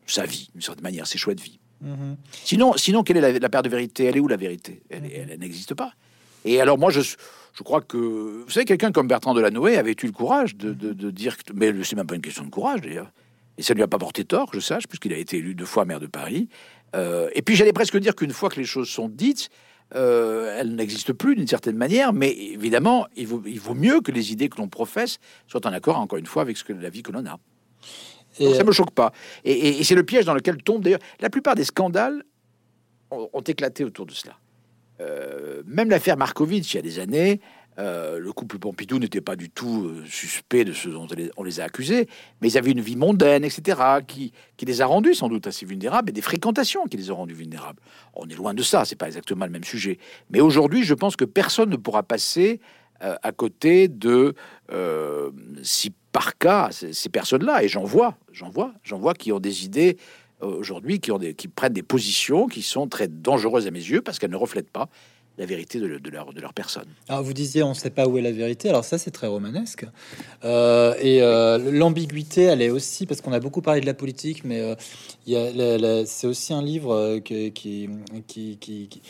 [0.07, 1.59] sa vie, d'une certaine manière, ses choix de vie.
[1.83, 2.15] Mm-hmm.
[2.43, 4.05] Sinon, sinon, quelle est la, paire de vérité?
[4.05, 4.81] Elle est où la vérité?
[4.89, 5.27] Elle, mm-hmm.
[5.31, 5.93] elle n'existe pas.
[6.45, 7.01] Et alors moi, je,
[7.53, 11.37] je crois que, vous savez, quelqu'un comme Bertrand Delanoë avait eu le courage de, dire,
[11.37, 13.11] que, mais c'est même pas une question de courage d'ailleurs,
[13.57, 15.65] et ça ne lui a pas porté tort, je sache, puisqu'il a été élu deux
[15.65, 16.47] fois maire de Paris.
[16.95, 19.49] Euh, et puis j'allais presque dire qu'une fois que les choses sont dites,
[19.95, 24.11] euh, elles n'existent plus d'une certaine manière, mais évidemment, il vaut, il vaut mieux que
[24.11, 25.17] les idées que l'on professe
[25.47, 27.37] soient en accord, encore une fois, avec ce que la vie que l'on a.
[28.39, 29.11] Et ça me choque pas.
[29.43, 32.23] Et, c'est le piège dans lequel tombe d'ailleurs la plupart des scandales
[33.11, 34.37] ont éclaté autour de cela.
[35.01, 37.41] Euh, même l'affaire Markovitch, il y a des années,
[37.81, 41.59] euh, le couple Pompidou n'était pas du tout euh, suspect de ce dont on les
[41.59, 42.07] a accusés,
[42.39, 46.09] mais ils avaient une vie mondaine, etc., qui, les a rendus sans doute assez vulnérables,
[46.09, 47.81] et des fréquentations qui les ont rendus vulnérables.
[48.13, 49.97] On est loin de ça, c'est pas exactement le même sujet.
[50.29, 52.59] Mais aujourd'hui, je pense que personne ne pourra passer
[52.99, 54.35] à côté de
[55.63, 59.65] si par cas ces, personnes-là, et j'en vois, j'en vois, j'en vois qui ont des
[59.65, 59.97] idées
[60.41, 64.35] aujourd'hui qui prennent des positions qui sont très dangereuses à mes yeux parce qu'elles ne
[64.35, 64.89] reflètent pas
[65.37, 66.87] la vérité de, leur, de leur personne.
[67.07, 69.27] Alors vous disiez on ne sait pas où est la vérité, alors ça c'est très
[69.27, 69.85] romanesque.
[70.43, 74.43] Euh, et euh, l'ambiguïté, elle est aussi, parce qu'on a beaucoup parlé de la politique,
[74.43, 74.75] mais
[75.29, 77.89] euh, c'est aussi un livre qui, qui,
[78.27, 79.01] qui,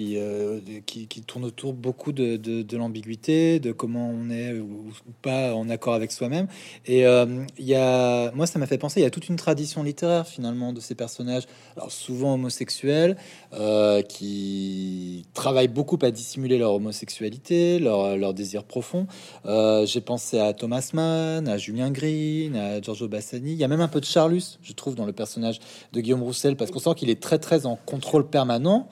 [0.00, 4.92] euh, qui, tourne autour beaucoup de, de, l'ambiguïté, de comment on est ou,
[5.22, 6.46] pas en accord avec soi-même.
[6.86, 9.36] Et euh, il y a, moi, ça m'a fait penser, il y a toute une
[9.36, 11.44] tradition littéraire finalement de ces personnages,
[11.76, 13.16] alors souvent homosexuels,
[13.54, 19.06] euh, qui travaillent beaucoup à dissimuler leur homosexualité, leur, leur désir profond.
[19.44, 23.52] J'ai pensé à Thomas Mann, à Julien Green, à Giorgio Bassani.
[23.52, 25.60] Il y a même un peu de Charlus, je trouve, dans le personnage
[25.92, 28.88] de Guillaume Roussel, parce qu'on sent qu'il est très très en contrôle permanent.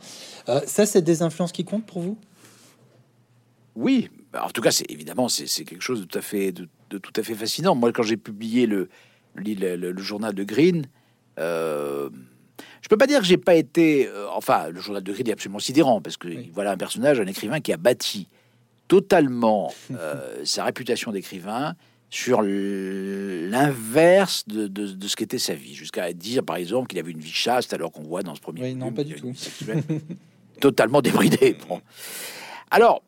[0.49, 2.19] Euh, ça, c'est des influences qui comptent pour vous?
[3.75, 6.69] Oui, bah, en tout cas, c'est évidemment c'est quelque chose de tout à fait de,
[6.91, 7.75] tout à fait fascinant.
[7.75, 8.89] Moi, quand j'ai publié le
[9.35, 10.87] le, journal de Green,
[11.39, 12.09] euh,
[12.81, 14.09] je peux pas dire que j'ai pas été.
[14.09, 17.27] Euh, enfin, le journal de Green est absolument sidérant parce que voilà un personnage, un
[17.27, 18.29] écrivain qui a bâti
[18.89, 19.75] totalement
[20.45, 21.75] sa réputation d'écrivain
[22.09, 22.41] sur
[23.51, 27.33] l'inverse de, de, ce qu'était sa vie, jusqu'à dire par exemple qu'il avait une vie
[27.33, 28.63] chaste alors qu'on voit dans ce premier.
[28.63, 29.33] Oui, non, pas du tout.
[30.61, 31.57] totalement débridé.
[31.69, 31.81] Bon.
[32.71, 33.03] Alors,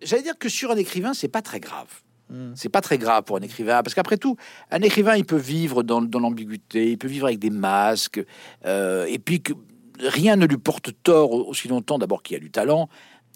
[0.00, 1.88] j'allais dire que sur un écrivain, c'est pas très grave.
[2.28, 2.52] Hmm.
[2.54, 4.36] C'est pas très grave pour un écrivain, parce qu'après tout,
[4.70, 8.24] un écrivain, il peut vivre dans, dans l'ambiguïté, il peut vivre avec des masques,
[8.64, 9.52] euh, et puis que
[9.98, 12.88] rien ne lui porte tort aussi longtemps, d'abord qu'il a du talent,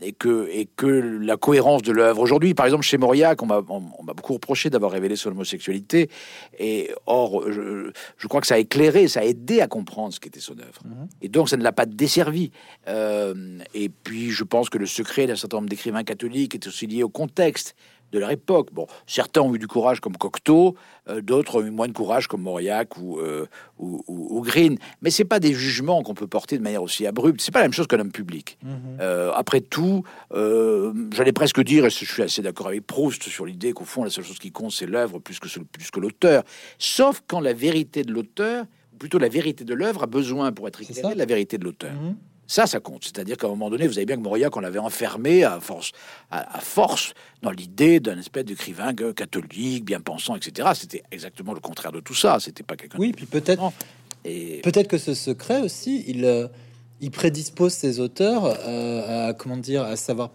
[0.03, 2.21] et que, et que la cohérence de l'œuvre.
[2.21, 6.11] Aujourd'hui, par exemple, chez Mauriac, on m'a beaucoup reproché d'avoir révélé son homosexualité.
[6.59, 10.21] Et or, je, je, crois que ça a éclairé, ça a aidé à comprendre ce
[10.21, 10.83] qu'était son œuvre.
[10.85, 11.09] Mhm.
[11.23, 12.51] Et donc, ça ne l'a pas desservi.
[12.89, 16.87] Euh, et puis, je pense que le secret d'un certain nombre d'écrivains catholiques est aussi
[16.87, 17.75] lié au contexte
[18.13, 18.73] de leur époque.
[18.73, 20.77] Bon, certains ont eu du courage comme Cocteau,
[21.09, 23.47] euh, d'autres ont eu moins de courage comme Mauriac ou, euh,
[23.79, 24.79] ou, Green.
[25.03, 27.41] Mais c'est pas des jugements qu'on peut porter de manière aussi abrupte.
[27.41, 28.59] C'est pas la même chose qu'un homme public.
[28.63, 28.99] Mhm.
[29.01, 33.73] Euh, après tout, j'allais presque dire, et je suis assez d'accord avec Proust sur l'idée
[33.73, 36.43] qu'au fond, la seule chose qui compte, c'est l'œuvre plus que, plus que l'auteur.
[36.79, 40.69] Sauf quand la vérité de l'auteur, ou plutôt la vérité de l'œuvre, a besoin pour
[40.69, 41.93] être éclairée de la vérité de l'auteur.
[41.93, 42.17] Mhm.
[42.47, 43.05] Ça, ça compte.
[43.05, 45.93] C'est-à-dire qu'à un moment donné, vous avez bien que Mauriac, on l'avait enfermé à force,
[46.31, 50.71] à, force dans l'idée d'un espèce d'écrivain catholique, bien pensant, etc.
[50.75, 52.39] C'était exactement le contraire de tout ça.
[52.41, 52.99] C'était pas quelqu'un.
[52.99, 53.73] Oui, puis peut-être,
[54.25, 54.61] et...
[54.63, 56.47] peut-être que ce secret aussi, il, euh,
[57.01, 60.31] il prédispose ses auteurs euh, à comment dire, à savoir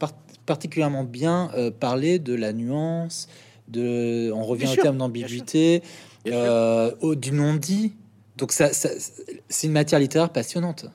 [0.45, 3.29] particulièrement bien euh, parler de la nuance.
[3.69, 5.81] De, on revient au terme d'ambiguïté,
[6.25, 7.93] du non-dit.
[8.35, 10.87] Donc ça c'est une matière littéraire passionnante.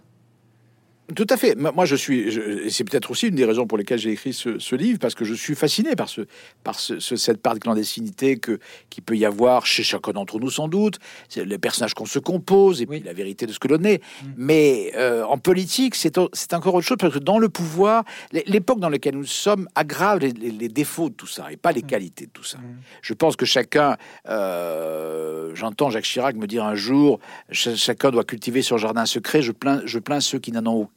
[1.15, 1.55] Tout à fait.
[1.55, 2.69] Moi, je suis.
[2.69, 5.35] c'est peut-être aussi une des raisons pour lesquelles j'ai écrit ce, livre, parce que je
[5.35, 6.23] suis fasciné par ce,
[6.65, 8.59] par ce, cette part de clandestinité que
[8.91, 10.99] qui peut y avoir chez chacun d'entre nous, sans doute.
[11.29, 14.03] C'est les personnages qu'on se compose et puis la vérité de ce que l'on est.
[14.03, 14.27] Mm.
[14.37, 18.81] Mais euh, en politique, c'est c'est encore autre chose parce que dans le pouvoir, l'époque
[18.81, 21.87] dans laquelle nous sommes aggrave les, les, défauts de tout ça et pas les mm.
[21.87, 22.59] qualités de tout ça.
[22.59, 22.79] Mm.
[23.03, 23.97] Je pense que chacun.
[24.29, 27.21] Euh, j'entends Jacques Chirac me dire un jour,
[27.53, 29.41] chacun doit cultiver son jardin secret.
[29.41, 30.96] Je plains, je plains ceux qui n'en ont aucun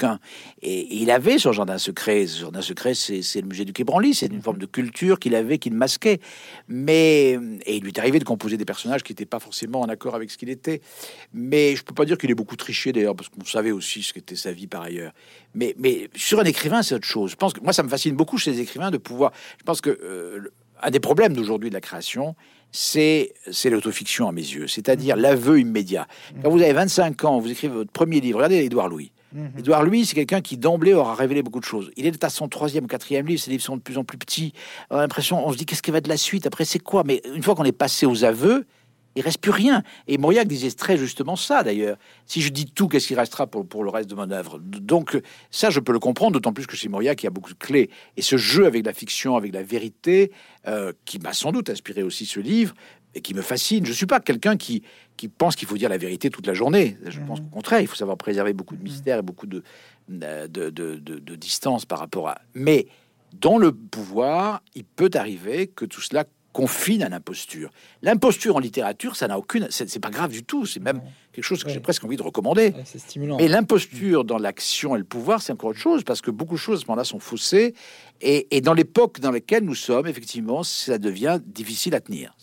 [0.62, 2.28] et, il avait son jardin secret.
[2.28, 4.14] Ce jardin secret, c'est le musée du Quai Branly.
[4.14, 6.20] C'est une forme de culture qu'il avait, qu'il masquait.
[6.68, 9.89] Mais et il lui est arrivé de composer des personnages qui n'étaient pas forcément en
[9.89, 10.82] accord avec ce qu'il était.
[11.34, 14.14] Mais je peux pas dire qu'il ait beaucoup triché d'ailleurs, parce qu'on savait aussi ce
[14.14, 15.14] qu'était sa vie par ailleurs.
[15.54, 17.32] Mais, mais sur un écrivain, c'est autre chose.
[17.32, 19.32] Je pense que moi, ça me fascine beaucoup chez les écrivains de pouvoir.
[19.58, 22.36] Je pense que euh, un des problèmes d'aujourd'hui de la création,
[22.72, 23.34] c'est
[23.66, 26.08] l'autofiction à mes yeux, c'est-à-dire l'aveu immédiat.
[26.41, 29.12] Quand vous avez 25 ans, vous écrivez votre premier livre, regardez Édouard Louis.
[29.57, 29.89] Edouard, mhm.
[29.89, 31.91] lui, c'est quelqu'un qui d'emblée aura révélé beaucoup de choses.
[31.97, 34.53] Il est à son troisième, quatrième livre, ses livres sont de plus en plus petits.
[34.89, 37.21] On l'impression, on se dit qu'est-ce qui va de la suite, après c'est quoi Mais
[37.34, 38.65] une fois qu'on est passé aux aveux,
[39.15, 39.84] il reste plus rien.
[40.07, 41.97] Et Mauriac disait très justement ça d'ailleurs.
[42.25, 45.19] Si je dis tout, qu'est-ce qui restera pour, pour le reste de mon œuvre Donc
[45.51, 47.89] ça, je peux le comprendre, d'autant plus que chez Mauriac, y a beaucoup de clés.
[48.17, 50.32] Et ce jeu avec la fiction, avec la vérité,
[50.67, 52.73] euh, qui m'a sans doute inspiré aussi ce livre,
[53.16, 53.86] et qui me fascine.
[53.86, 54.84] Je suis pas quelqu'un qui,
[55.18, 56.97] qui pense qu'il faut dire la vérité toute la journée.
[57.05, 57.49] Je pense mhm.
[57.49, 58.89] qu'au contraire, il faut savoir préserver beaucoup de mhm.
[58.89, 59.64] mystères et beaucoup de,
[60.07, 62.41] de, de, de, distance par rapport à.
[62.53, 62.88] Mais
[63.34, 67.70] dans le pouvoir, il peut arriver que tout cela confine à l'imposture.
[68.01, 70.66] L'imposture en littérature, ça n'a aucune, c'est pas grave du tout.
[70.66, 71.01] C'est même
[71.32, 72.74] quelque chose que j'ai presque envie de recommander.
[72.86, 73.38] c'est stimulant.
[73.38, 76.60] Mais l'imposture dans l'action et le pouvoir, c'est encore autre chose parce que beaucoup de
[76.60, 77.76] choses à ce moment-là sont faussées.
[78.22, 82.36] Et, et dans l'époque dans laquelle nous sommes, effectivement, ça devient difficile à tenir.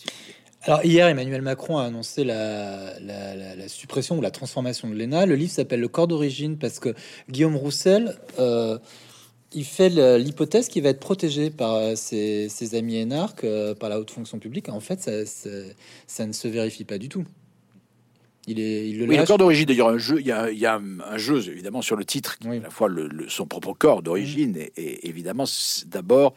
[0.66, 5.24] Alors hier, Emmanuel Macron a annoncé la, suppression ou la transformation de l'ENA.
[5.24, 6.92] Le livre s'appelle Le corps d'origine parce que
[7.30, 8.76] Guillaume Roussel, euh,
[9.52, 14.00] il fait l'hypothèse qu'il va être protégé par euh, ses, amis énarques, euh, par la
[14.00, 14.68] haute fonction publique.
[14.68, 17.24] En fait, ça, ne se vérifie pas du tout.
[18.48, 19.66] Il est, il le, oui, le corps d'origine.
[19.66, 22.70] D'ailleurs, un jeu, il y, a, un jeu évidemment sur le titre, qui à la
[22.70, 22.88] fois
[23.28, 24.68] son propre corps d'origine mmh.
[24.76, 25.44] et, évidemment
[25.86, 26.34] d'abord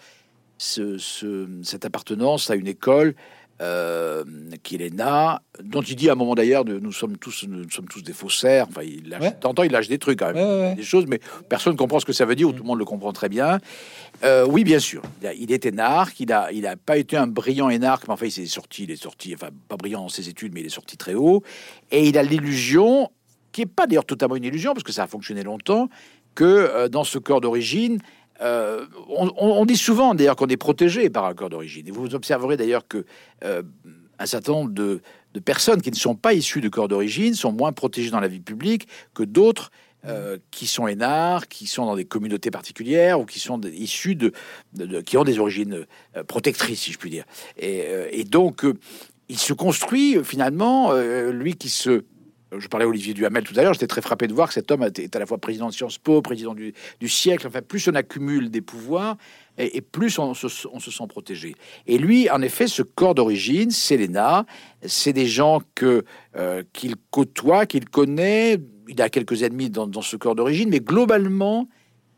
[0.57, 3.15] cette appartenance à une école
[3.61, 4.23] euh,
[4.63, 7.87] qu'il est na, dont il dit à un moment d'ailleurs, nous sommes tous, nous sommes
[7.87, 8.67] tous des faussaires.
[8.69, 9.33] Enfin, il lâche,
[9.65, 12.25] il lâche des trucs quand même, des choses, mais personne ne comprend ce que ça
[12.25, 13.59] veut dire, ou tout le monde le comprend très bien.
[14.23, 15.01] Euh, oui, bien sûr,
[15.35, 18.31] il, est énarque, il a, il a pas été un brillant énarque, mais enfin, il
[18.31, 20.97] s'est sorti, il est sorti, enfin, pas brillant dans ses études, mais il est sorti
[20.97, 21.43] très haut,
[21.91, 23.09] et il a l'illusion,
[23.51, 25.89] qui est pas d'ailleurs totalement une illusion, parce que ça a fonctionné longtemps,
[26.35, 27.99] que euh, dans ce corps d'origine,
[28.41, 31.87] euh, on, dit souvent d'ailleurs qu'on est protégé par un corps d'origine.
[31.87, 33.05] Et vous observerez d'ailleurs que
[33.43, 33.63] euh,
[34.17, 35.01] un certain nombre de,
[35.43, 38.39] personnes qui ne sont pas issues de corps d'origine sont moins protégées dans la vie
[38.39, 39.71] publique que d'autres
[40.05, 44.31] euh, qui sont énards, qui sont dans des communautés particulières ou qui sont issus de,
[45.01, 45.85] qui ont des origines
[46.27, 47.25] protectrices, si je puis dire.
[47.57, 48.65] et donc,
[49.27, 52.03] il se construit finalement, lui qui se
[52.57, 54.71] je parlais à Olivier Duhamel tout à l'heure, j'étais très frappé de voir que cet
[54.71, 56.73] homme est à la fois président de Sciences Po, président du,
[57.07, 57.47] siècle.
[57.47, 59.17] Enfin, plus on accumule des pouvoirs,
[59.57, 61.55] et, plus on se, sent protégé.
[61.85, 63.99] Et lui, en effet, ce corps d'origine, c'est
[64.85, 66.05] c'est des gens que
[66.37, 68.57] euh, qu'il côtoie, qu'il connaît.
[68.87, 71.67] Il a quelques ennemis dans, ce corps d'origine, mais globalement,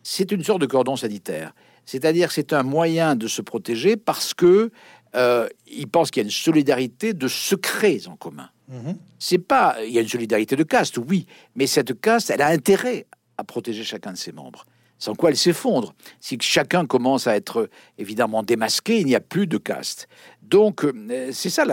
[0.03, 1.53] c'est une sorte de cordon sanitaire.
[1.85, 4.71] C'est-à-dire, c'est un moyen de se protéger parce que
[5.15, 8.49] euh, il pense qu'il y a une solidarité de secrets en commun.
[8.69, 8.95] Mhm.
[9.19, 12.47] C'est pas, il y a une solidarité de caste, oui, mais cette caste, elle a
[12.47, 13.05] intérêt
[13.37, 14.65] à protéger chacun de ses membres.
[14.97, 15.95] Sans quoi elle s'effondre.
[16.19, 20.07] Si chacun commence à être évidemment démasqué, il n'y a plus de caste.
[20.43, 21.65] Donc, euh, c'est ça,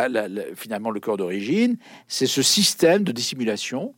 [0.55, 1.77] finalement, le corps d'origine.
[2.09, 3.95] C'est ce système de dissimulation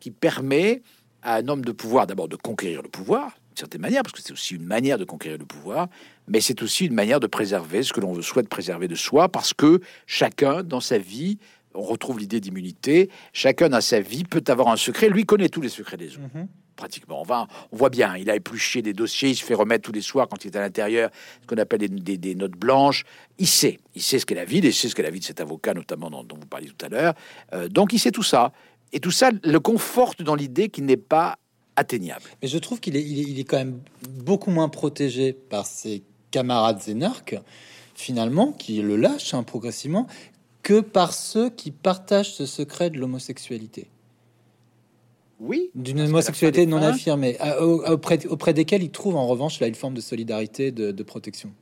[0.00, 0.82] qui permet
[1.22, 4.32] à un homme de pouvoir, d'abord, de conquérir le pouvoir, certaine manière, parce que c'est
[4.32, 5.88] aussi une manière de conquérir le pouvoir,
[6.28, 9.54] mais c'est aussi une manière de préserver ce que l'on souhaite préserver de soi, parce
[9.54, 11.38] que chacun, dans sa vie,
[11.74, 13.10] on retrouve l'idée d'immunité.
[13.32, 15.08] Chacun dans sa vie peut avoir un secret.
[15.08, 16.34] Lui connaît tous les secrets des autres.
[16.34, 16.48] Mhm.
[16.76, 17.20] Pratiquement.
[17.20, 19.92] On, va, on voit bien, il a épluché des dossiers, il se fait remettre tous
[19.92, 21.10] les soirs quand il est à l'intérieur,
[21.42, 23.04] ce qu'on appelle des, notes blanches.
[23.38, 25.24] Il sait, il sait ce qu'est la vie, il sait ce qu'est la vie de
[25.24, 27.14] cet avocat, notamment dont, vous parliez tout à l'heure.
[27.52, 28.52] Euh, donc il sait tout ça.
[28.92, 31.38] Et tout ça le conforte dans l'idée qu'il n'est pas
[31.76, 32.24] atteignable.
[32.42, 36.80] Mais je trouve qu'il est, il est, quand même beaucoup moins protégé par ses camarades
[36.88, 37.38] énarques,
[37.94, 40.06] finalement, qui le lâchent hein, progressivement,
[40.62, 43.88] que par ceux qui partagent ce secret de l'homosexualité.
[45.40, 45.70] Oui.
[45.74, 50.00] D'une homosexualité non affirmée, auprès, auprès desquels ils trouvent en revanche là une forme de
[50.00, 51.52] solidarité, de, protection.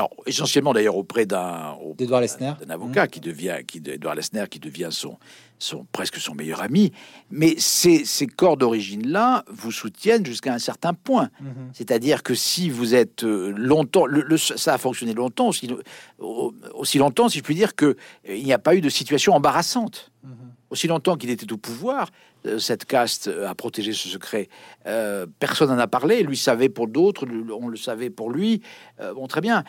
[0.00, 4.58] Alors essentiellement d'ailleurs auprès d'un d'Edouard Lesner, d'un avocat qui devient qui Edouard Lesner qui
[4.58, 5.18] devient son
[5.58, 6.90] son presque son meilleur ami.
[7.30, 11.28] Mais ces, ces corps d'origine là vous soutiennent jusqu'à un certain point.
[11.38, 11.70] Mhm.
[11.74, 15.70] C'est-à-dire que si vous êtes euh, longtemps, le, ça a fonctionné longtemps aussi,
[16.18, 17.94] aussi longtemps si je puis dire que euh,
[18.36, 20.10] il n'y a pas eu de situation embarrassante.
[20.24, 20.32] Mhm.
[20.70, 22.10] Aussi longtemps qu'il était au pouvoir,
[22.58, 24.48] cette caste a protégé ce secret.
[24.86, 26.22] Euh, personne n'en a parlé.
[26.22, 28.62] Lui savait pour d'autres, on le savait pour lui.
[29.00, 29.64] Euh, bon, très bien.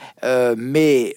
[0.58, 1.16] mais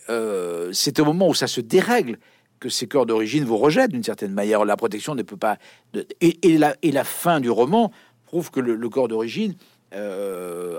[0.73, 2.19] c'est au moment où ça se dérègle
[2.61, 4.65] que ces corps d'origine vous rejettent d'une certaine manière.
[4.65, 5.59] La protection ne peut pas.
[6.21, 7.93] Et, la, et, la, fin du roman
[8.25, 9.55] prouve que le, corps d'origine,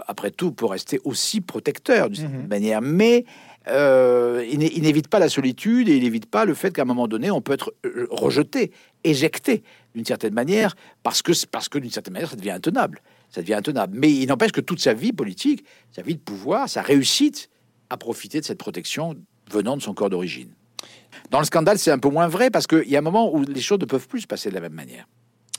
[0.07, 2.47] après tout, peut rester aussi protecteur d'une certaine mhm.
[2.47, 2.81] manière.
[2.81, 3.25] Mais
[3.67, 7.31] il n'évite pas la solitude et il n'évite pas le fait qu'à un moment donné,
[7.31, 7.73] on peut être
[8.09, 8.71] rejeté,
[9.03, 9.63] éjecté
[9.95, 13.01] d'une certaine manière, parce que, parce que d'une certaine manière, ça devient intenable.
[13.29, 13.97] Ça devient intenable.
[13.97, 17.49] Mais il n'empêche que toute sa vie politique, sa vie de pouvoir, sa réussite,
[17.89, 19.15] a profité de cette protection
[19.49, 20.49] venant de son corps d'origine.
[21.31, 23.43] Dans le scandale, c'est un peu moins vrai parce qu'il y a un moment où
[23.43, 25.07] les choses ne peuvent plus se passer de la même manière.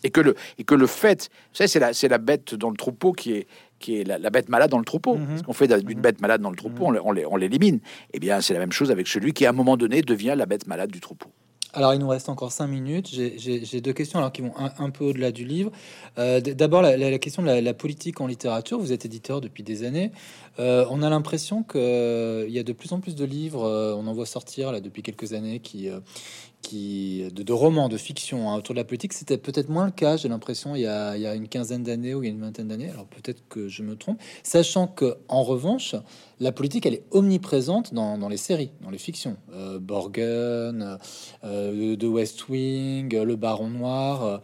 [0.04, 2.76] Et que le, et que le fait, vous c'est la, c'est la bête dans le
[2.76, 3.46] troupeau qui est,
[3.78, 5.16] qui est la, bête malade dans le troupeau.
[5.16, 5.38] Mm-hmm.
[5.38, 7.80] Ce qu'on fait d'une bête malade dans le troupeau, on, on l'élimine.
[8.12, 10.46] Eh bien, c'est la même chose avec celui qui, à un moment donné, devient la
[10.46, 11.30] bête malade du troupeau.
[11.76, 13.10] Alors, il nous reste encore cinq minutes.
[13.10, 15.70] J'ai deux questions alors qui vont un, peu au-delà du livre.
[16.16, 18.78] Euh, d'abord, la, question de la, politique en littérature.
[18.78, 20.10] Vous êtes éditeur depuis des années.
[20.58, 23.60] Euh, on a l'impression qu'il euh, y a de plus en plus de livres.
[23.60, 25.90] on en voit sortir là depuis quelques années qui
[26.72, 29.12] de, romans, de fiction hein, autour de la politique.
[29.12, 32.26] C'était peut-être moins le cas, j'ai l'impression, il, y a une quinzaine d'années ou il
[32.26, 32.90] y a une vingtaine d'années.
[32.90, 34.20] Alors peut-être que je me trompe.
[34.42, 35.94] Sachant que, en revanche,
[36.40, 39.36] la politique, elle est omniprésente dans, les séries, dans les fictions.
[39.52, 40.98] Euh, Borgen,
[41.44, 44.42] euh, The West Wing, Le Baron Noir.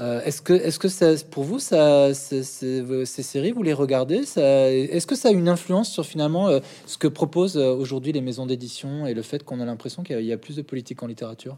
[0.00, 5.06] Euh, est-ce que, est-ce que ça, pour vous, ça, ces séries, vous les regardez Est-ce
[5.06, 6.48] que ça a une influence sur finalement
[6.86, 10.32] ce que proposent aujourd'hui les maisons d'édition et le fait qu'on a l'impression qu'il y
[10.32, 11.56] a plus de politique en littérature?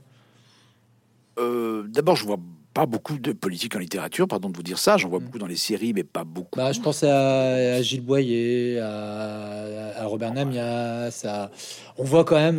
[1.39, 2.39] Euh, d'abord, je vois
[2.73, 4.97] pas beaucoup de politique en littérature, pardon de vous dire ça.
[4.97, 5.25] J'en vois mm.
[5.25, 6.59] beaucoup dans les séries, mais pas beaucoup.
[6.59, 11.27] Bah, je pense à, Gilles Boyer, à, Robert Namias.
[11.99, 12.59] On voit quand même.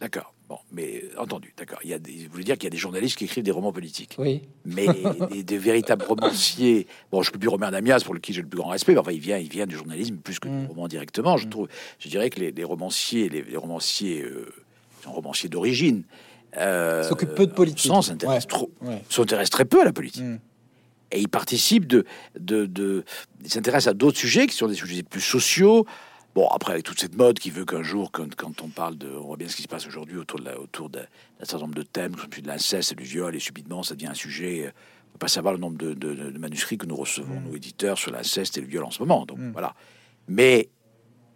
[0.00, 0.34] D'accord.
[0.48, 1.78] Bon, mais entendu, d'accord.
[1.84, 3.50] Il y a des, vous voulez dire qu'il y a des journalistes qui écrivent des
[3.50, 4.16] romans politiques.
[4.18, 4.42] Oui.
[4.64, 4.86] Mais
[5.42, 6.86] des, véritables romanciers.
[7.10, 8.92] Bon, je peux plus Robert Namias pour qui j'ai le plus grand respect.
[8.92, 10.66] Mais enfin, il vient, il vient du journalisme plus que du mm.
[10.66, 11.36] roman directement.
[11.36, 11.50] Je mm.
[11.50, 11.68] trouve,
[11.98, 14.52] je dirais que les, romanciers, les, romanciers, euh,
[15.02, 16.02] sont romanciers d'origine.
[16.58, 17.92] Euh, s'occupe peu de politique.
[18.02, 18.70] S'intéresse trop,
[19.08, 20.22] s'intéresse très peu à la politique.
[20.22, 20.38] Mm.
[21.12, 22.04] Et il participe de,
[22.38, 23.04] de, de
[23.44, 25.86] il s'intéresse à d'autres sujets qui sont des sujets plus sociaux.
[26.34, 29.08] Bon, après, avec toute cette mode qui veut qu'un jour, quand, quand, on parle de,
[29.08, 31.04] on voit bien ce qui se passe aujourd'hui autour de la, autour d'un
[31.40, 34.14] certain nombre de thèmes, comme de l'inceste et du viol, et subitement, ça devient un
[34.14, 34.66] sujet.
[34.66, 34.70] Euh,
[35.08, 37.44] on peut pas savoir le nombre de, de, manuscrits que nous recevons, mm.
[37.44, 39.26] nos éditeurs, sur l'inceste et le viol en ce moment.
[39.26, 39.52] Donc mm.
[39.52, 39.74] voilà.
[40.26, 40.70] Mais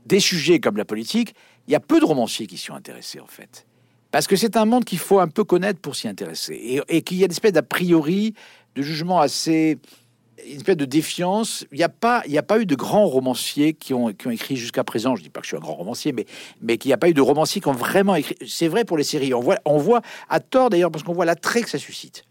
[0.07, 1.35] des sujets comme la politique,
[1.67, 3.67] il y a peu de romanciers qui sont intéressés en fait.
[4.11, 6.83] Parce que c'est un monde qu'il faut un peu connaître pour s'y intéresser.
[6.89, 8.33] Et, qu'il y a une espèce d'a priori,
[8.75, 9.79] de jugement assez.
[10.45, 11.65] Une espèce de défiance.
[11.73, 14.57] Il n'y a, pas, a pas eu de grands romanciers qui ont, qui ont écrit
[14.57, 15.17] jusqu'à présent.
[15.17, 16.27] Je ne dis pas que je suis un grand romancier, mais,
[16.61, 18.37] mais qu'il n'y a pas eu de romanciers qui ont vraiment écrit.
[18.47, 19.35] C'est vrai pour les séries.
[19.35, 22.25] On voit, on voit à tort d'ailleurs, parce qu'on voit l'attrait que ça suscite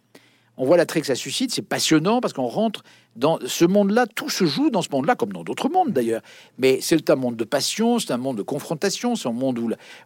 [0.57, 2.83] on voit l'attrait que ça suscite, c'est passionnant parce qu'on rentre
[3.15, 6.21] dans ce monde-là, tout se joue dans ce monde-là, comme dans d'autres mondes d'ailleurs.
[6.57, 9.59] Mais c'est un monde de passion, c'est un monde de confrontation, c'est un monde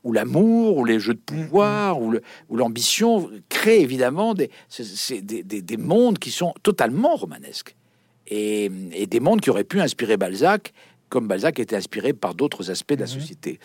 [0.03, 2.15] où l'amour, où les jeux de pouvoir, où
[2.51, 4.49] l'ambition créent évidemment des,
[5.21, 7.75] des, mondes qui sont totalement romanesques.
[8.29, 8.69] Et,
[9.07, 10.73] des mondes qui auraient pu inspirer Balzac,
[11.09, 13.19] comme Balzac était inspiré par d'autres aspects de la mhm.
[13.19, 13.59] société.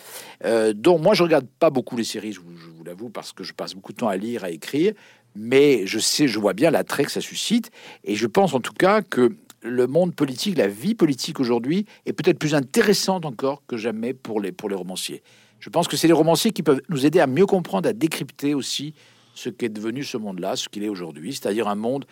[0.45, 3.53] Euh, donc moi, je regarde pas beaucoup les séries, je vous l'avoue, parce que je
[3.53, 4.95] passe beaucoup de temps à lire, à écrire
[5.35, 7.71] mais je sais, je vois bien l'attrait que ça suscite,
[8.05, 12.13] et je pense en tout cas que le monde politique, la vie politique aujourd'hui, est
[12.13, 15.23] peut-être plus intéressante encore que jamais pour les, pour les romanciers.
[15.59, 18.55] Je pense que c'est les romanciers qui peuvent nous aider à mieux comprendre, à décrypter
[18.55, 18.95] aussi
[19.35, 22.05] ce qu'est devenu ce monde-là, ce qu'il est aujourd'hui, c'est-à-dire un monde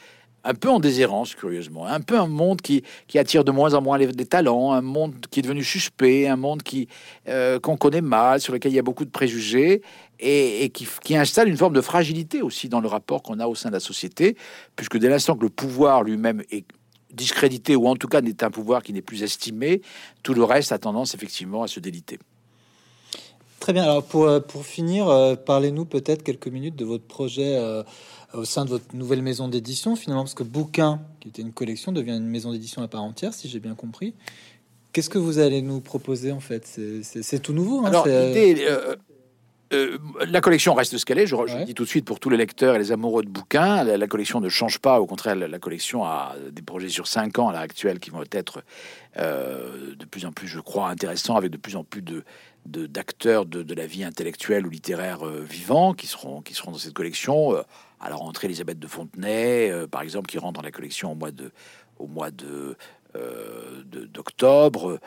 [0.44, 2.82] un peu en déshérence, curieusement, un peu un monde qui,
[3.14, 6.62] attire de moins en moins les, talents, un monde qui est devenu suspect, un monde
[6.62, 6.88] qui
[7.28, 9.82] euh, qu'on connaît mal, sur lequel il y a beaucoup de préjugés,
[10.18, 13.54] et, qui, qui, installe une forme de fragilité aussi dans le rapport qu'on a au
[13.54, 14.36] sein de la société,
[14.76, 16.64] puisque dès l'instant que le pouvoir lui-même est
[17.12, 19.82] discrédité, ou en tout cas n'est un pouvoir qui n'est plus estimé,
[20.22, 22.18] tout le reste a tendance effectivement à se déliter.
[23.60, 23.84] Très bien.
[23.84, 27.56] Alors pour, euh, pour finir, euh, parlez-nous peut-être quelques minutes de votre projet
[28.34, 31.92] au sein de votre nouvelle maison d'édition, finalement, parce que Bouquin, qui était une collection,
[31.92, 34.14] devient une maison d'édition à part entière, si j'ai bien compris.
[34.92, 36.66] Qu'est-ce que vous allez nous proposer en fait?
[37.02, 37.80] C'est tout nouveau.
[37.80, 38.96] Hein, Alors, l'idée, euh,
[39.72, 41.26] euh, la collection reste ce qu'elle est.
[41.26, 44.06] Je, dis tout de suite pour tous les lecteurs et les amoureux de bouquins, la,
[44.06, 45.00] collection ne change pas.
[45.00, 48.22] Au contraire, la, collection a des projets sur cinq ans à l'heure actuelle qui vont
[48.32, 48.62] être
[49.16, 52.24] euh, de plus en plus, je crois, intéressants, avec de plus en plus de
[52.64, 56.92] d'acteurs de, la vie intellectuelle ou littéraire euh, vivants qui seront qui seront dans cette
[56.92, 57.56] collection.
[58.02, 61.30] À la rentrée, Elisabeth de Fontenay, par exemple, qui rentre dans la collection au mois
[61.30, 61.50] de
[61.98, 62.76] au mois de
[63.14, 63.82] euh,
[64.14, 64.98] d'octobre.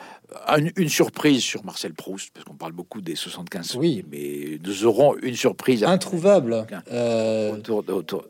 [0.76, 3.74] Une, surprise sur Marcel Proust, parce qu'on parle beaucoup des 75.
[3.76, 4.04] Oui.
[4.10, 5.82] Mais nous aurons une surprise.
[5.82, 6.66] Introuvable.
[6.92, 8.24] Euh, autour, autour,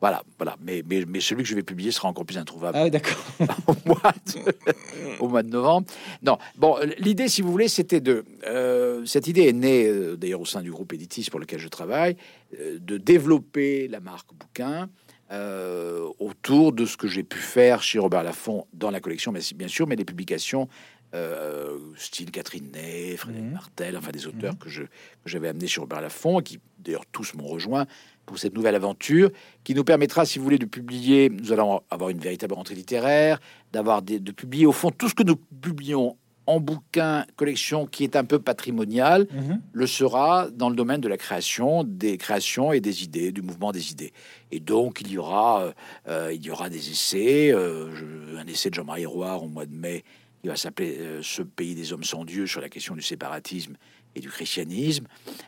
[0.00, 0.56] voilà, voilà.
[0.60, 2.78] Mais, mais, mais, celui que je vais publier sera encore plus introuvable.
[2.78, 3.24] Ah d'accord.
[3.66, 5.86] au, mois de, au mois de novembre.
[6.22, 8.24] Non, bon, l'idée, si vous voulez, c'était de...
[8.46, 12.16] Euh, cette idée est née, d'ailleurs, au sein du groupe Editis pour lequel je travaille,
[12.58, 14.88] de développer la marque bouquin
[15.32, 19.38] euh, autour de ce que j'ai pu faire chez Robert Laffont dans la collection, mais
[19.54, 20.68] bien sûr, mais des publications
[21.14, 23.52] euh, style Catherine Ney, Frédéric mhm.
[23.52, 24.58] Martel, enfin des auteurs mhm.
[24.58, 24.88] que je que
[25.26, 27.86] j'avais amenés chez Robert Laffont, qui d'ailleurs tous m'ont rejoint
[28.26, 29.30] pour cette nouvelle aventure,
[29.64, 31.30] qui nous permettra, si vous voulez, de publier.
[31.30, 33.40] Nous allons avoir une véritable rentrée littéraire,
[33.72, 36.16] d'avoir de publier au fond tout ce que nous publions
[36.50, 39.60] en bouquin collection qui est un peu patrimonial mhm.
[39.72, 43.70] le sera dans le domaine de la création, des créations et des idées, du mouvement
[43.70, 44.12] des idées.
[44.50, 45.72] Et donc il y aura, euh,
[46.08, 49.74] euh, il y aura des essais, euh, un essai de Jean-Marie Roy au mois de
[49.74, 50.02] mai,
[50.42, 53.74] qui va s'appeler Ce pays des hommes sans Dieu sur la question du séparatisme
[54.14, 55.06] et du christianisme,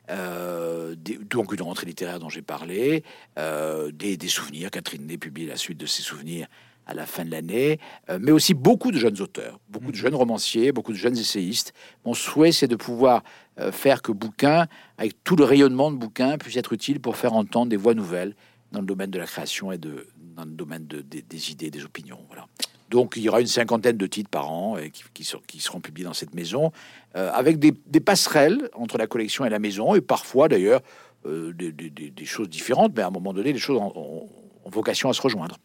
[0.08, 3.02] donc une rentrée littéraire dont j'ai parlé,
[3.36, 4.70] des, des, souvenirs.
[4.70, 6.46] Catherine Ney publie la suite de ses souvenirs
[6.86, 7.78] à la fin de l'année,
[8.10, 10.02] euh, mais aussi beaucoup de jeunes auteurs, beaucoup de mhm.
[10.02, 11.72] jeunes romanciers, beaucoup de jeunes essayistes.
[12.04, 13.22] Mon souhait, c'est de pouvoir
[13.58, 14.66] euh, faire que bouquin,
[14.98, 18.34] avec tout le rayonnement de bouquin, puisse être utile pour faire entendre des voix nouvelles
[18.72, 21.84] dans le domaine de la création et de, dans le domaine de, des idées, des
[21.84, 22.18] opinions.
[22.28, 22.46] Voilà.
[22.92, 25.02] Donc il y aura une cinquantaine de titres par an et qui,
[25.46, 26.70] qui, seront publiés dans cette maison,
[27.16, 30.80] euh, avec des, passerelles entre la collection et la maison, et parfois d'ailleurs
[31.24, 34.28] des, des, choses différentes, mais à un moment donné, les choses ont
[34.66, 35.56] vocation à se rejoindre.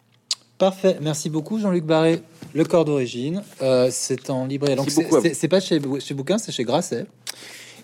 [0.58, 2.24] Parfait, merci beaucoup Jean-Luc Barré.
[2.56, 4.76] Le corps d'origine, euh, c'est en librairie.
[4.76, 7.06] Donc c'est pas chez, chez Bouquin, c'est chez Grasset.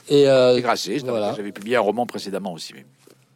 [0.10, 1.34] Et euh, Grasset, voilà.
[1.36, 2.74] j'avais publié un roman précédemment aussi.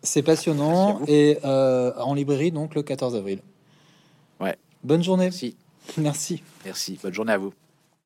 [0.01, 3.39] C'est passionnant et euh, en librairie donc le 14 avril.
[4.39, 4.55] Ouais.
[4.83, 5.25] Bonne journée.
[5.25, 5.55] Merci.
[5.97, 6.43] Merci.
[6.65, 6.99] Merci.
[7.01, 7.53] Bonne journée à vous.